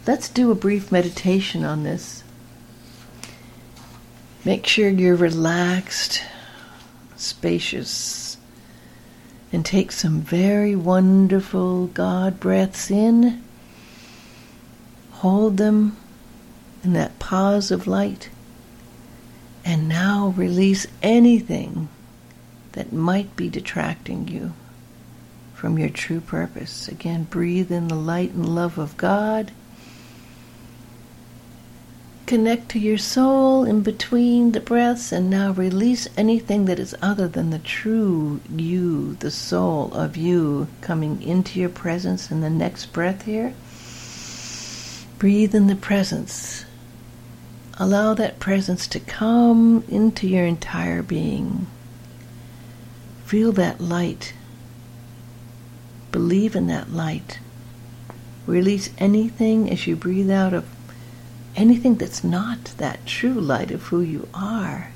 Let's 0.07 0.29
do 0.29 0.49
a 0.49 0.55
brief 0.55 0.91
meditation 0.91 1.65
on 1.65 1.83
this. 1.83 2.23
Make 4.45 4.65
sure 4.65 4.89
you're 4.89 5.15
relaxed, 5.15 6.23
spacious, 7.17 8.37
and 9.51 9.65
take 9.65 9.91
some 9.91 10.21
very 10.21 10.75
wonderful 10.75 11.87
God 11.87 12.39
breaths 12.39 12.89
in 12.89 13.42
Hold 15.23 15.55
them 15.55 15.95
in 16.83 16.91
that 16.91 17.17
pause 17.17 17.71
of 17.71 17.87
light. 17.87 18.29
And 19.63 19.87
now 19.87 20.33
release 20.35 20.85
anything 21.01 21.87
that 22.73 22.91
might 22.91 23.33
be 23.37 23.47
detracting 23.47 24.27
you 24.27 24.51
from 25.53 25.79
your 25.79 25.87
true 25.87 26.19
purpose. 26.19 26.89
Again, 26.89 27.23
breathe 27.23 27.71
in 27.71 27.87
the 27.87 27.95
light 27.95 28.31
and 28.31 28.53
love 28.53 28.77
of 28.77 28.97
God. 28.97 29.53
Connect 32.25 32.67
to 32.71 32.79
your 32.79 32.97
soul 32.97 33.63
in 33.63 33.79
between 33.79 34.51
the 34.51 34.59
breaths 34.59 35.13
and 35.13 35.29
now 35.29 35.53
release 35.53 36.09
anything 36.17 36.65
that 36.65 36.79
is 36.79 36.97
other 37.01 37.29
than 37.29 37.49
the 37.49 37.59
true 37.59 38.41
you, 38.53 39.13
the 39.21 39.31
soul 39.31 39.93
of 39.93 40.17
you, 40.17 40.67
coming 40.81 41.21
into 41.23 41.61
your 41.61 41.69
presence 41.69 42.29
in 42.29 42.41
the 42.41 42.49
next 42.49 42.87
breath 42.87 43.23
here. 43.23 43.53
Breathe 45.23 45.55
in 45.55 45.67
the 45.67 45.75
presence. 45.77 46.65
Allow 47.79 48.13
that 48.15 48.41
presence 48.41 48.87
to 48.87 48.99
come 48.99 49.85
into 49.87 50.27
your 50.27 50.45
entire 50.45 51.01
being. 51.01 51.67
Feel 53.23 53.53
that 53.53 53.79
light. 53.79 54.33
Believe 56.11 56.57
in 56.57 56.67
that 56.67 56.91
light. 56.91 57.39
Release 58.45 58.89
anything 58.97 59.69
as 59.71 59.87
you 59.87 59.95
breathe 59.95 60.29
out 60.29 60.53
of 60.53 60.65
anything 61.55 61.95
that's 61.95 62.25
not 62.25 62.73
that 62.75 63.05
true 63.05 63.31
light 63.31 63.71
of 63.71 63.83
who 63.83 64.01
you 64.01 64.27
are. 64.33 64.91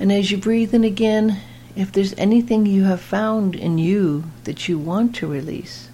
And 0.00 0.10
as 0.10 0.32
you 0.32 0.38
breathe 0.38 0.74
in 0.74 0.82
again, 0.82 1.38
if 1.76 1.92
there's 1.92 2.14
anything 2.18 2.66
you 2.66 2.82
have 2.82 3.00
found 3.00 3.54
in 3.54 3.78
you 3.78 4.24
that 4.42 4.68
you 4.68 4.76
want 4.76 5.14
to 5.14 5.28
release, 5.28 5.88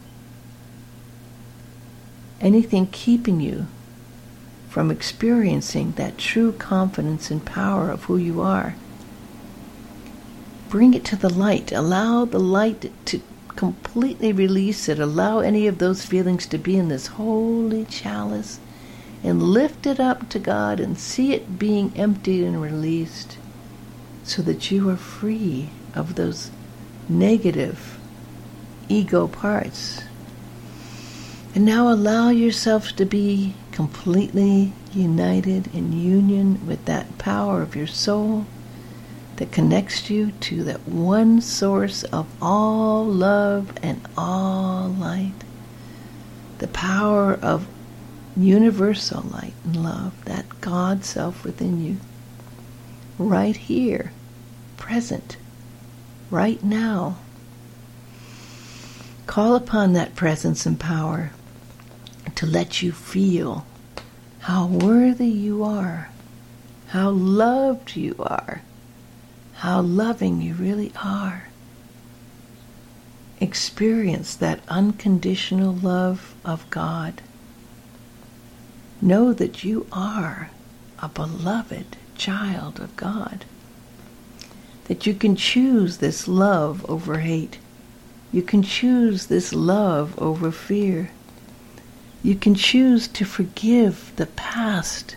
anything 2.40 2.87
keeping 2.87 3.40
you 3.40 3.66
from 4.68 4.90
experiencing 4.90 5.92
that 5.92 6.18
true 6.18 6.53
confidence 6.53 7.31
and 7.31 7.44
power 7.44 7.90
of 7.90 8.05
who 8.05 8.16
you 8.16 8.40
are. 8.40 8.77
Bring 10.68 10.94
it 10.94 11.05
to 11.07 11.16
the 11.16 11.33
light. 11.33 11.72
Allow 11.72 12.27
the 12.27 12.38
light 12.38 12.92
to 13.07 13.20
completely 13.48 14.33
release 14.33 14.88
it. 14.88 14.98
Allow 14.98 15.40
any 15.40 15.66
of 15.66 15.79
those 15.79 16.05
feelings 16.05 16.46
to 16.46 16.59
be 16.59 16.77
in 16.77 16.88
this 16.88 17.09
holy 17.09 17.87
chalice 17.87 18.61
and 19.24 19.42
lift 19.42 19.87
it 19.87 19.98
up 19.98 20.29
to 20.29 20.38
God 20.38 20.79
and 20.79 20.98
see 20.98 21.33
it 21.33 21.59
being 21.59 21.92
emptied 21.96 22.44
and 22.44 22.62
released 22.62 23.38
so 24.22 24.42
that 24.42 24.70
you 24.70 24.88
are 24.90 24.96
free 24.96 25.70
of 25.94 26.14
those 26.14 26.51
negative 27.09 27.98
ego 28.88 29.27
parts 29.27 30.03
and 31.54 31.64
now 31.64 31.90
allow 31.90 32.30
yourself 32.30 32.94
to 32.96 33.04
be 33.04 33.54
completely 33.72 34.72
united 34.92 35.72
in 35.74 35.92
union 35.92 36.66
with 36.66 36.84
that 36.84 37.18
power 37.18 37.62
of 37.62 37.76
your 37.76 37.87
soul 37.87 38.46
that 39.38 39.52
connects 39.52 40.11
you 40.11 40.32
to 40.32 40.64
that 40.64 40.87
one 40.88 41.40
source 41.40 42.02
of 42.04 42.26
all 42.42 43.04
love 43.04 43.72
and 43.82 44.00
all 44.16 44.88
light. 44.88 45.32
The 46.58 46.66
power 46.68 47.34
of 47.34 47.68
universal 48.37 49.22
light 49.22 49.54
and 49.64 49.82
love, 49.82 50.24
that 50.24 50.61
God 50.61 51.04
self 51.04 51.44
within 51.44 51.84
you. 51.84 51.98
Right 53.16 53.56
here, 53.56 54.12
present, 54.76 55.37
right 56.30 56.62
now. 56.62 57.18
Call 59.26 59.54
upon 59.54 59.92
that 59.92 60.16
presence 60.16 60.66
and 60.66 60.80
power 60.80 61.30
to 62.36 62.46
let 62.46 62.82
you 62.82 62.92
feel 62.92 63.66
how 64.40 64.66
worthy 64.66 65.28
you 65.28 65.62
are, 65.64 66.10
how 66.88 67.10
loved 67.10 67.96
you 67.96 68.14
are, 68.18 68.62
how 69.54 69.80
loving 69.80 70.40
you 70.40 70.54
really 70.54 70.92
are. 71.02 71.48
Experience 73.40 74.34
that 74.34 74.60
unconditional 74.68 75.72
love 75.72 76.34
of 76.44 76.68
God. 76.70 77.20
Know 79.00 79.32
that 79.32 79.62
you 79.62 79.86
are 79.92 80.50
a 81.00 81.08
beloved 81.08 81.96
child 82.16 82.80
of 82.80 82.96
God. 82.96 83.44
That 84.84 85.06
you 85.06 85.14
can 85.14 85.36
choose 85.36 85.98
this 85.98 86.26
love 86.26 86.88
over 86.90 87.18
hate. 87.18 87.58
You 88.32 88.42
can 88.42 88.62
choose 88.62 89.26
this 89.26 89.52
love 89.52 90.18
over 90.20 90.50
fear. 90.50 91.10
You 92.28 92.34
can 92.34 92.54
choose 92.54 93.08
to 93.08 93.24
forgive 93.24 94.12
the 94.16 94.26
past. 94.26 95.16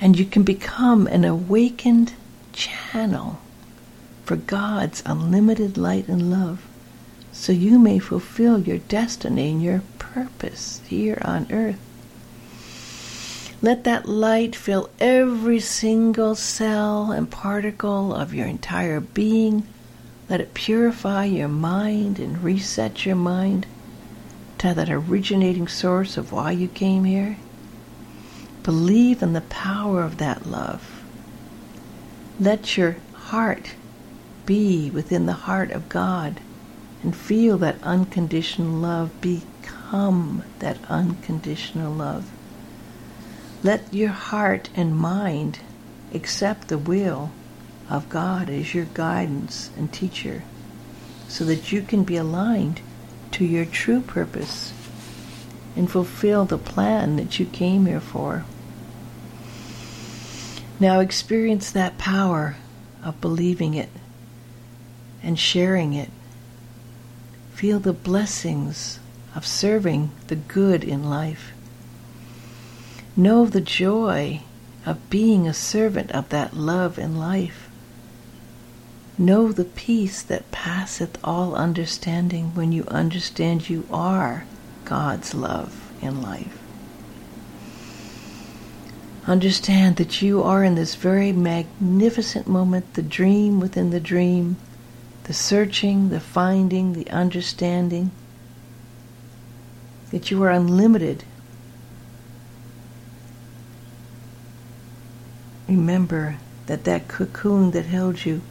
And 0.00 0.16
you 0.16 0.24
can 0.24 0.44
become 0.44 1.08
an 1.08 1.24
awakened 1.24 2.12
channel 2.52 3.40
for 4.24 4.36
God's 4.36 5.02
unlimited 5.04 5.76
light 5.76 6.06
and 6.06 6.30
love 6.30 6.64
so 7.32 7.50
you 7.50 7.80
may 7.80 7.98
fulfill 7.98 8.60
your 8.60 8.78
destiny 8.78 9.50
and 9.50 9.60
your 9.60 9.82
purpose 9.98 10.80
here 10.86 11.20
on 11.24 11.48
earth. 11.50 11.80
Let 13.60 13.82
that 13.82 14.08
light 14.08 14.54
fill 14.54 14.90
every 15.00 15.58
single 15.58 16.36
cell 16.36 17.10
and 17.10 17.28
particle 17.28 18.14
of 18.14 18.32
your 18.32 18.46
entire 18.46 19.00
being. 19.00 19.66
Let 20.30 20.40
it 20.40 20.54
purify 20.54 21.24
your 21.24 21.48
mind 21.48 22.20
and 22.20 22.44
reset 22.44 23.04
your 23.04 23.16
mind 23.16 23.66
to 24.58 24.74
that 24.74 24.90
originating 24.90 25.68
source 25.68 26.16
of 26.16 26.32
why 26.32 26.50
you 26.50 26.68
came 26.68 27.04
here. 27.04 27.36
Believe 28.62 29.22
in 29.22 29.32
the 29.32 29.42
power 29.42 30.02
of 30.02 30.18
that 30.18 30.46
love. 30.46 31.02
Let 32.40 32.76
your 32.76 32.96
heart 33.12 33.74
be 34.44 34.90
within 34.90 35.26
the 35.26 35.32
heart 35.32 35.70
of 35.70 35.88
God 35.88 36.40
and 37.02 37.14
feel 37.14 37.58
that 37.58 37.82
unconditional 37.82 38.72
love. 38.72 39.20
Become 39.20 40.42
that 40.58 40.78
unconditional 40.88 41.92
love. 41.92 42.30
Let 43.62 43.92
your 43.92 44.10
heart 44.10 44.70
and 44.74 44.96
mind 44.96 45.60
accept 46.14 46.68
the 46.68 46.78
will 46.78 47.30
of 47.88 48.08
God 48.08 48.48
as 48.48 48.74
your 48.74 48.86
guidance 48.94 49.70
and 49.76 49.92
teacher 49.92 50.42
so 51.28 51.44
that 51.44 51.72
you 51.72 51.82
can 51.82 52.04
be 52.04 52.16
aligned 52.16 52.80
to 53.36 53.44
your 53.44 53.66
true 53.66 54.00
purpose 54.00 54.72
and 55.76 55.90
fulfill 55.90 56.46
the 56.46 56.56
plan 56.56 57.16
that 57.16 57.38
you 57.38 57.44
came 57.44 57.84
here 57.84 58.00
for. 58.00 58.46
Now 60.80 61.00
experience 61.00 61.70
that 61.70 61.98
power 61.98 62.56
of 63.04 63.20
believing 63.20 63.74
it 63.74 63.90
and 65.22 65.38
sharing 65.38 65.92
it. 65.92 66.08
Feel 67.52 67.78
the 67.78 67.92
blessings 67.92 69.00
of 69.34 69.46
serving 69.46 70.12
the 70.28 70.36
good 70.36 70.82
in 70.82 71.04
life. 71.04 71.52
Know 73.18 73.44
the 73.44 73.60
joy 73.60 74.40
of 74.86 75.10
being 75.10 75.46
a 75.46 75.52
servant 75.52 76.10
of 76.12 76.30
that 76.30 76.56
love 76.56 76.98
in 76.98 77.18
life. 77.18 77.65
Know 79.18 79.50
the 79.50 79.64
peace 79.64 80.22
that 80.22 80.50
passeth 80.50 81.18
all 81.24 81.54
understanding 81.54 82.54
when 82.54 82.70
you 82.70 82.84
understand 82.88 83.70
you 83.70 83.86
are 83.90 84.44
God's 84.84 85.34
love 85.34 85.90
in 86.02 86.20
life. 86.20 86.58
Understand 89.26 89.96
that 89.96 90.20
you 90.20 90.42
are 90.42 90.62
in 90.62 90.74
this 90.74 90.96
very 90.96 91.32
magnificent 91.32 92.46
moment, 92.46 92.92
the 92.92 93.02
dream 93.02 93.58
within 93.58 93.88
the 93.88 94.00
dream, 94.00 94.56
the 95.24 95.32
searching, 95.32 96.10
the 96.10 96.20
finding, 96.20 96.92
the 96.92 97.10
understanding, 97.10 98.10
that 100.10 100.30
you 100.30 100.42
are 100.42 100.50
unlimited. 100.50 101.24
Remember 105.66 106.36
that 106.66 106.84
that 106.84 107.08
cocoon 107.08 107.70
that 107.70 107.86
held 107.86 108.26
you 108.26 108.42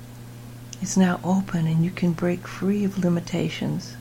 is 0.81 0.97
now 0.97 1.19
open 1.23 1.67
and 1.67 1.83
you 1.83 1.91
can 1.91 2.13
break 2.13 2.47
free 2.47 2.83
of 2.83 2.99
limitations. 2.99 3.95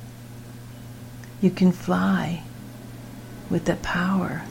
You 1.40 1.50
can 1.50 1.72
fly 1.72 2.42
with 3.50 3.64
the 3.66 3.76
power 3.76 4.42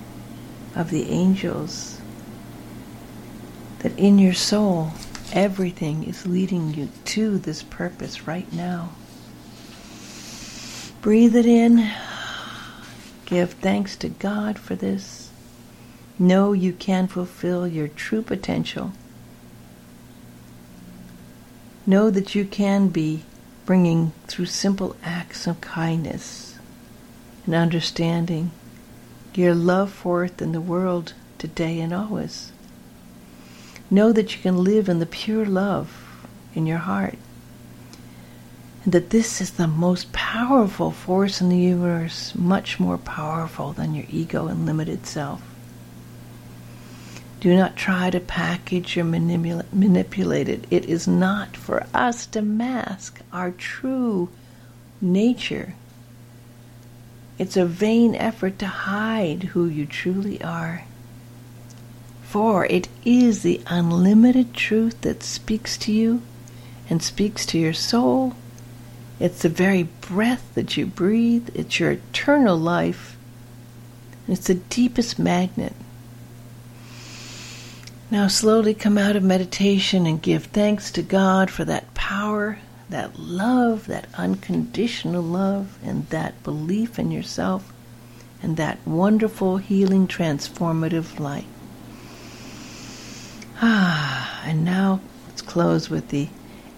of 0.75 0.89
the 0.89 1.09
angels. 1.09 1.99
That 3.79 3.97
in 3.97 4.17
your 4.19 4.33
soul, 4.33 4.91
everything 5.33 6.03
is 6.03 6.25
leading 6.25 6.73
you 6.73 6.89
to 7.05 7.37
this 7.37 7.63
purpose 7.63 8.27
right 8.27 8.51
now. 8.53 8.91
Breathe 11.01 11.35
it 11.35 11.45
in. 11.45 11.91
Give 13.25 13.51
thanks 13.51 13.97
to 13.97 14.09
God 14.09 14.57
for 14.57 14.75
this. 14.75 15.31
Know 16.17 16.53
you 16.53 16.71
can 16.71 17.07
fulfill 17.07 17.67
your 17.67 17.87
true 17.87 18.21
potential 18.21 18.93
Know 21.85 22.09
that 22.09 22.33
you 22.33 22.45
can 22.45 22.87
be 22.87 23.25
bringing 23.65 24.13
through 24.27 24.45
simple 24.45 24.95
acts 25.03 25.47
of 25.47 25.59
kindness 25.59 26.57
and 27.45 27.53
understanding 27.53 28.51
your 29.33 29.53
love 29.53 29.91
forth 29.91 30.41
in 30.41 30.53
the 30.53 30.61
world 30.61 31.13
today 31.37 31.81
and 31.81 31.93
always. 31.93 32.53
Know 33.89 34.13
that 34.13 34.33
you 34.33 34.41
can 34.41 34.63
live 34.63 34.87
in 34.87 34.99
the 34.99 35.05
pure 35.05 35.45
love 35.45 36.25
in 36.55 36.65
your 36.65 36.77
heart. 36.77 37.17
And 38.85 38.93
that 38.93 39.09
this 39.09 39.41
is 39.41 39.51
the 39.51 39.67
most 39.67 40.13
powerful 40.13 40.91
force 40.91 41.41
in 41.41 41.49
the 41.49 41.57
universe, 41.57 42.33
much 42.33 42.79
more 42.79 42.97
powerful 42.97 43.73
than 43.73 43.93
your 43.93 44.05
ego 44.09 44.47
and 44.47 44.65
limited 44.65 45.05
self. 45.05 45.41
Do 47.43 47.53
not 47.57 47.75
try 47.75 48.09
to 48.09 48.21
package 48.21 48.95
or 48.95 49.03
manipula- 49.03 49.65
manipulate 49.73 50.47
it. 50.47 50.63
It 50.71 50.85
is 50.85 51.09
not 51.09 51.57
for 51.57 51.85
us 51.93 52.25
to 52.27 52.41
mask 52.41 53.19
our 53.33 53.51
true 53.51 54.29
nature. 55.01 55.73
It's 57.37 57.57
a 57.57 57.65
vain 57.65 58.15
effort 58.15 58.59
to 58.59 58.67
hide 58.67 59.43
who 59.51 59.65
you 59.65 59.85
truly 59.85 60.41
are. 60.41 60.85
For 62.23 62.65
it 62.67 62.87
is 63.03 63.41
the 63.41 63.59
unlimited 63.67 64.53
truth 64.53 65.01
that 65.01 65.21
speaks 65.21 65.75
to 65.79 65.91
you 65.91 66.21
and 66.89 67.03
speaks 67.03 67.45
to 67.47 67.59
your 67.59 67.73
soul. 67.73 68.35
It's 69.19 69.41
the 69.41 69.49
very 69.49 69.83
breath 69.83 70.45
that 70.55 70.77
you 70.77 70.85
breathe. 70.85 71.49
It's 71.53 71.77
your 71.77 71.91
eternal 71.91 72.55
life. 72.55 73.17
It's 74.29 74.47
the 74.47 74.55
deepest 74.55 75.19
magnet 75.19 75.73
now 78.13 78.27
slowly 78.27 78.75
come 78.75 78.95
out 78.95 79.15
of 79.15 79.23
meditation 79.23 80.05
and 80.05 80.21
give 80.21 80.43
thanks 80.45 80.91
to 80.91 81.01
God 81.01 81.49
for 81.49 81.65
that 81.65 81.91
power, 81.95 82.59
that 82.87 83.17
love, 83.17 83.87
that 83.87 84.05
unconditional 84.13 85.23
love, 85.23 85.79
and 85.83 86.07
that 86.09 86.43
belief 86.43 86.99
in 86.99 87.09
yourself, 87.09 87.73
and 88.43 88.55
that 88.55 88.77
wonderful, 88.85 89.57
healing, 89.57 90.07
transformative 90.07 91.19
light. 91.19 91.47
Ah, 93.63 94.43
and 94.45 94.63
now 94.63 95.01
let's 95.25 95.41
close 95.41 95.89
with 95.89 96.09
the 96.09 96.29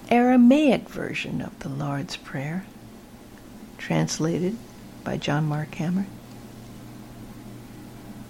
Aramaic 0.07 0.87
version 0.87 1.41
of 1.41 1.59
the 1.59 1.67
Lord's 1.67 2.15
Prayer, 2.15 2.65
translated 3.77 4.55
by 5.03 5.17
John 5.17 5.43
Mark 5.43 5.75
Hammer. 5.75 6.05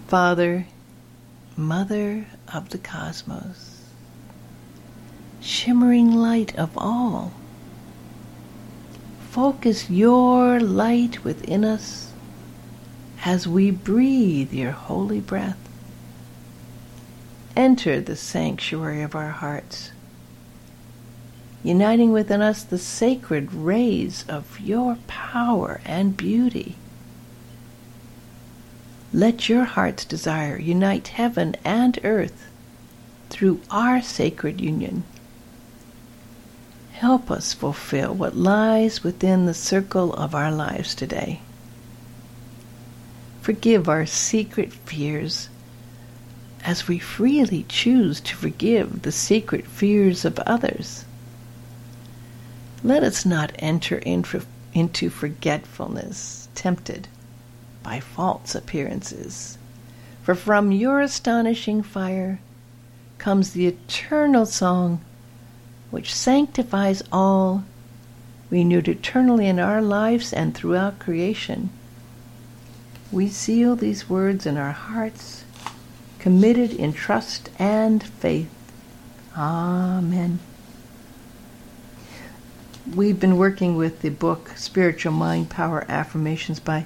Father, 0.07 0.65
Mother 1.55 2.25
of 2.53 2.69
the 2.69 2.77
cosmos, 2.77 3.81
shimmering 5.41 6.11
light 6.11 6.55
of 6.55 6.77
all. 6.77 7.33
Focus 9.29 9.89
your 9.89 10.59
light 10.59 11.23
within 11.23 11.63
us 11.65 12.11
as 13.25 13.47
we 13.47 13.71
breathe 13.71 14.53
your 14.53 14.71
holy 14.71 15.19
breath. 15.19 15.57
Enter 17.55 17.99
the 17.99 18.15
sanctuary 18.15 19.01
of 19.01 19.15
our 19.15 19.31
hearts, 19.31 19.91
uniting 21.63 22.11
within 22.11 22.41
us 22.41 22.63
the 22.63 22.77
sacred 22.77 23.53
rays 23.53 24.23
of 24.27 24.59
your 24.59 24.97
power 25.07 25.81
and 25.85 26.15
beauty. 26.15 26.75
Let 29.15 29.47
your 29.47 29.63
heart's 29.63 30.03
desire 30.03 30.59
unite 30.59 31.07
heaven 31.07 31.55
and 31.63 31.97
earth 32.03 32.49
through 33.29 33.61
our 33.71 34.01
sacred 34.01 34.59
union. 34.59 35.05
Help 36.91 37.31
us 37.31 37.53
fulfill 37.53 38.13
what 38.13 38.35
lies 38.35 39.05
within 39.05 39.45
the 39.45 39.53
circle 39.53 40.13
of 40.15 40.35
our 40.35 40.51
lives 40.51 40.93
today. 40.93 41.39
Forgive 43.41 43.87
our 43.87 44.05
secret 44.05 44.73
fears 44.73 45.47
as 46.65 46.89
we 46.89 46.99
freely 46.99 47.65
choose 47.69 48.19
to 48.19 48.35
forgive 48.35 49.03
the 49.03 49.13
secret 49.13 49.65
fears 49.65 50.25
of 50.25 50.39
others. 50.39 51.05
Let 52.83 53.01
us 53.01 53.25
not 53.25 53.53
enter 53.59 53.99
into 54.73 55.09
forgetfulness, 55.09 56.49
tempted 56.53 57.07
by 57.85 57.99
false 57.99 58.55
appearances. 58.55 59.59
For 60.23 60.33
from 60.33 60.71
your 60.71 61.01
astonishing 61.01 61.83
fire 61.83 62.39
comes 63.19 63.51
the 63.51 63.67
eternal 63.67 64.47
song 64.47 65.01
which 65.91 66.13
sanctifies 66.13 67.03
all, 67.11 67.63
renewed 68.49 68.87
eternally 68.87 69.45
in 69.45 69.59
our 69.59 69.83
lives 69.83 70.33
and 70.33 70.55
throughout 70.55 70.97
creation. 70.97 71.69
We 73.11 73.29
seal 73.29 73.75
these 73.75 74.09
words 74.09 74.47
in 74.47 74.57
our 74.57 74.71
hearts, 74.71 75.45
committed 76.17 76.73
in 76.73 76.91
trust 76.91 77.51
and 77.59 78.03
faith. 78.03 78.49
Amen. 79.37 80.39
We've 82.95 83.19
been 83.19 83.37
working 83.37 83.75
with 83.75 84.01
the 84.01 84.09
book 84.09 84.53
Spiritual 84.55 85.13
Mind 85.13 85.51
Power 85.51 85.85
Affirmations 85.87 86.59
by 86.59 86.85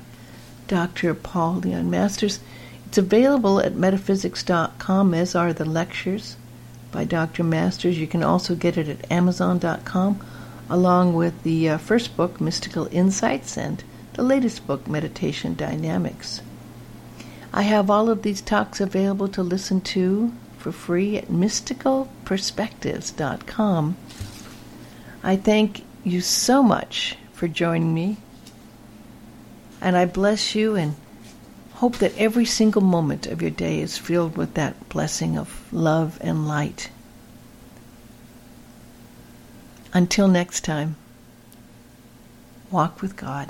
Dr. 0.69 1.13
Paul 1.15 1.55
Leon 1.55 1.89
Masters. 1.89 2.39
It's 2.85 2.97
available 2.97 3.59
at 3.59 3.75
metaphysics.com, 3.75 5.13
as 5.13 5.35
are 5.35 5.51
the 5.51 5.65
lectures 5.65 6.37
by 6.91 7.03
Dr. 7.03 7.43
Masters. 7.43 7.99
You 7.99 8.07
can 8.07 8.23
also 8.23 8.55
get 8.55 8.77
it 8.77 8.87
at 8.87 9.11
amazon.com, 9.11 10.25
along 10.69 11.15
with 11.15 11.43
the 11.43 11.67
uh, 11.69 11.77
first 11.79 12.15
book, 12.15 12.39
Mystical 12.39 12.87
Insights, 12.91 13.57
and 13.57 13.83
the 14.13 14.23
latest 14.23 14.65
book, 14.67 14.87
Meditation 14.87 15.55
Dynamics. 15.55 16.41
I 17.51 17.63
have 17.63 17.89
all 17.89 18.09
of 18.09 18.21
these 18.21 18.41
talks 18.41 18.79
available 18.79 19.27
to 19.29 19.41
listen 19.41 19.81
to 19.81 20.31
for 20.57 20.71
free 20.71 21.17
at 21.17 21.29
mysticalperspectives.com. 21.29 23.97
I 25.23 25.35
thank 25.35 25.83
you 26.03 26.21
so 26.21 26.61
much 26.61 27.17
for 27.33 27.47
joining 27.47 27.91
me 27.93 28.17
and 29.81 29.97
I 29.97 30.05
bless 30.05 30.55
you 30.55 30.75
and 30.75 30.95
hope 31.73 31.97
that 31.97 32.17
every 32.17 32.45
single 32.45 32.81
moment 32.81 33.25
of 33.27 33.41
your 33.41 33.51
day 33.51 33.79
is 33.79 33.97
filled 33.97 34.35
with 34.35 34.53
that 34.55 34.89
blessing 34.89 35.37
of 35.37 35.71
love 35.71 36.17
and 36.21 36.47
light. 36.47 36.89
Until 39.93 40.27
next 40.27 40.65
time, 40.65 40.97
walk 42.69 43.01
with 43.01 43.15
God. 43.15 43.49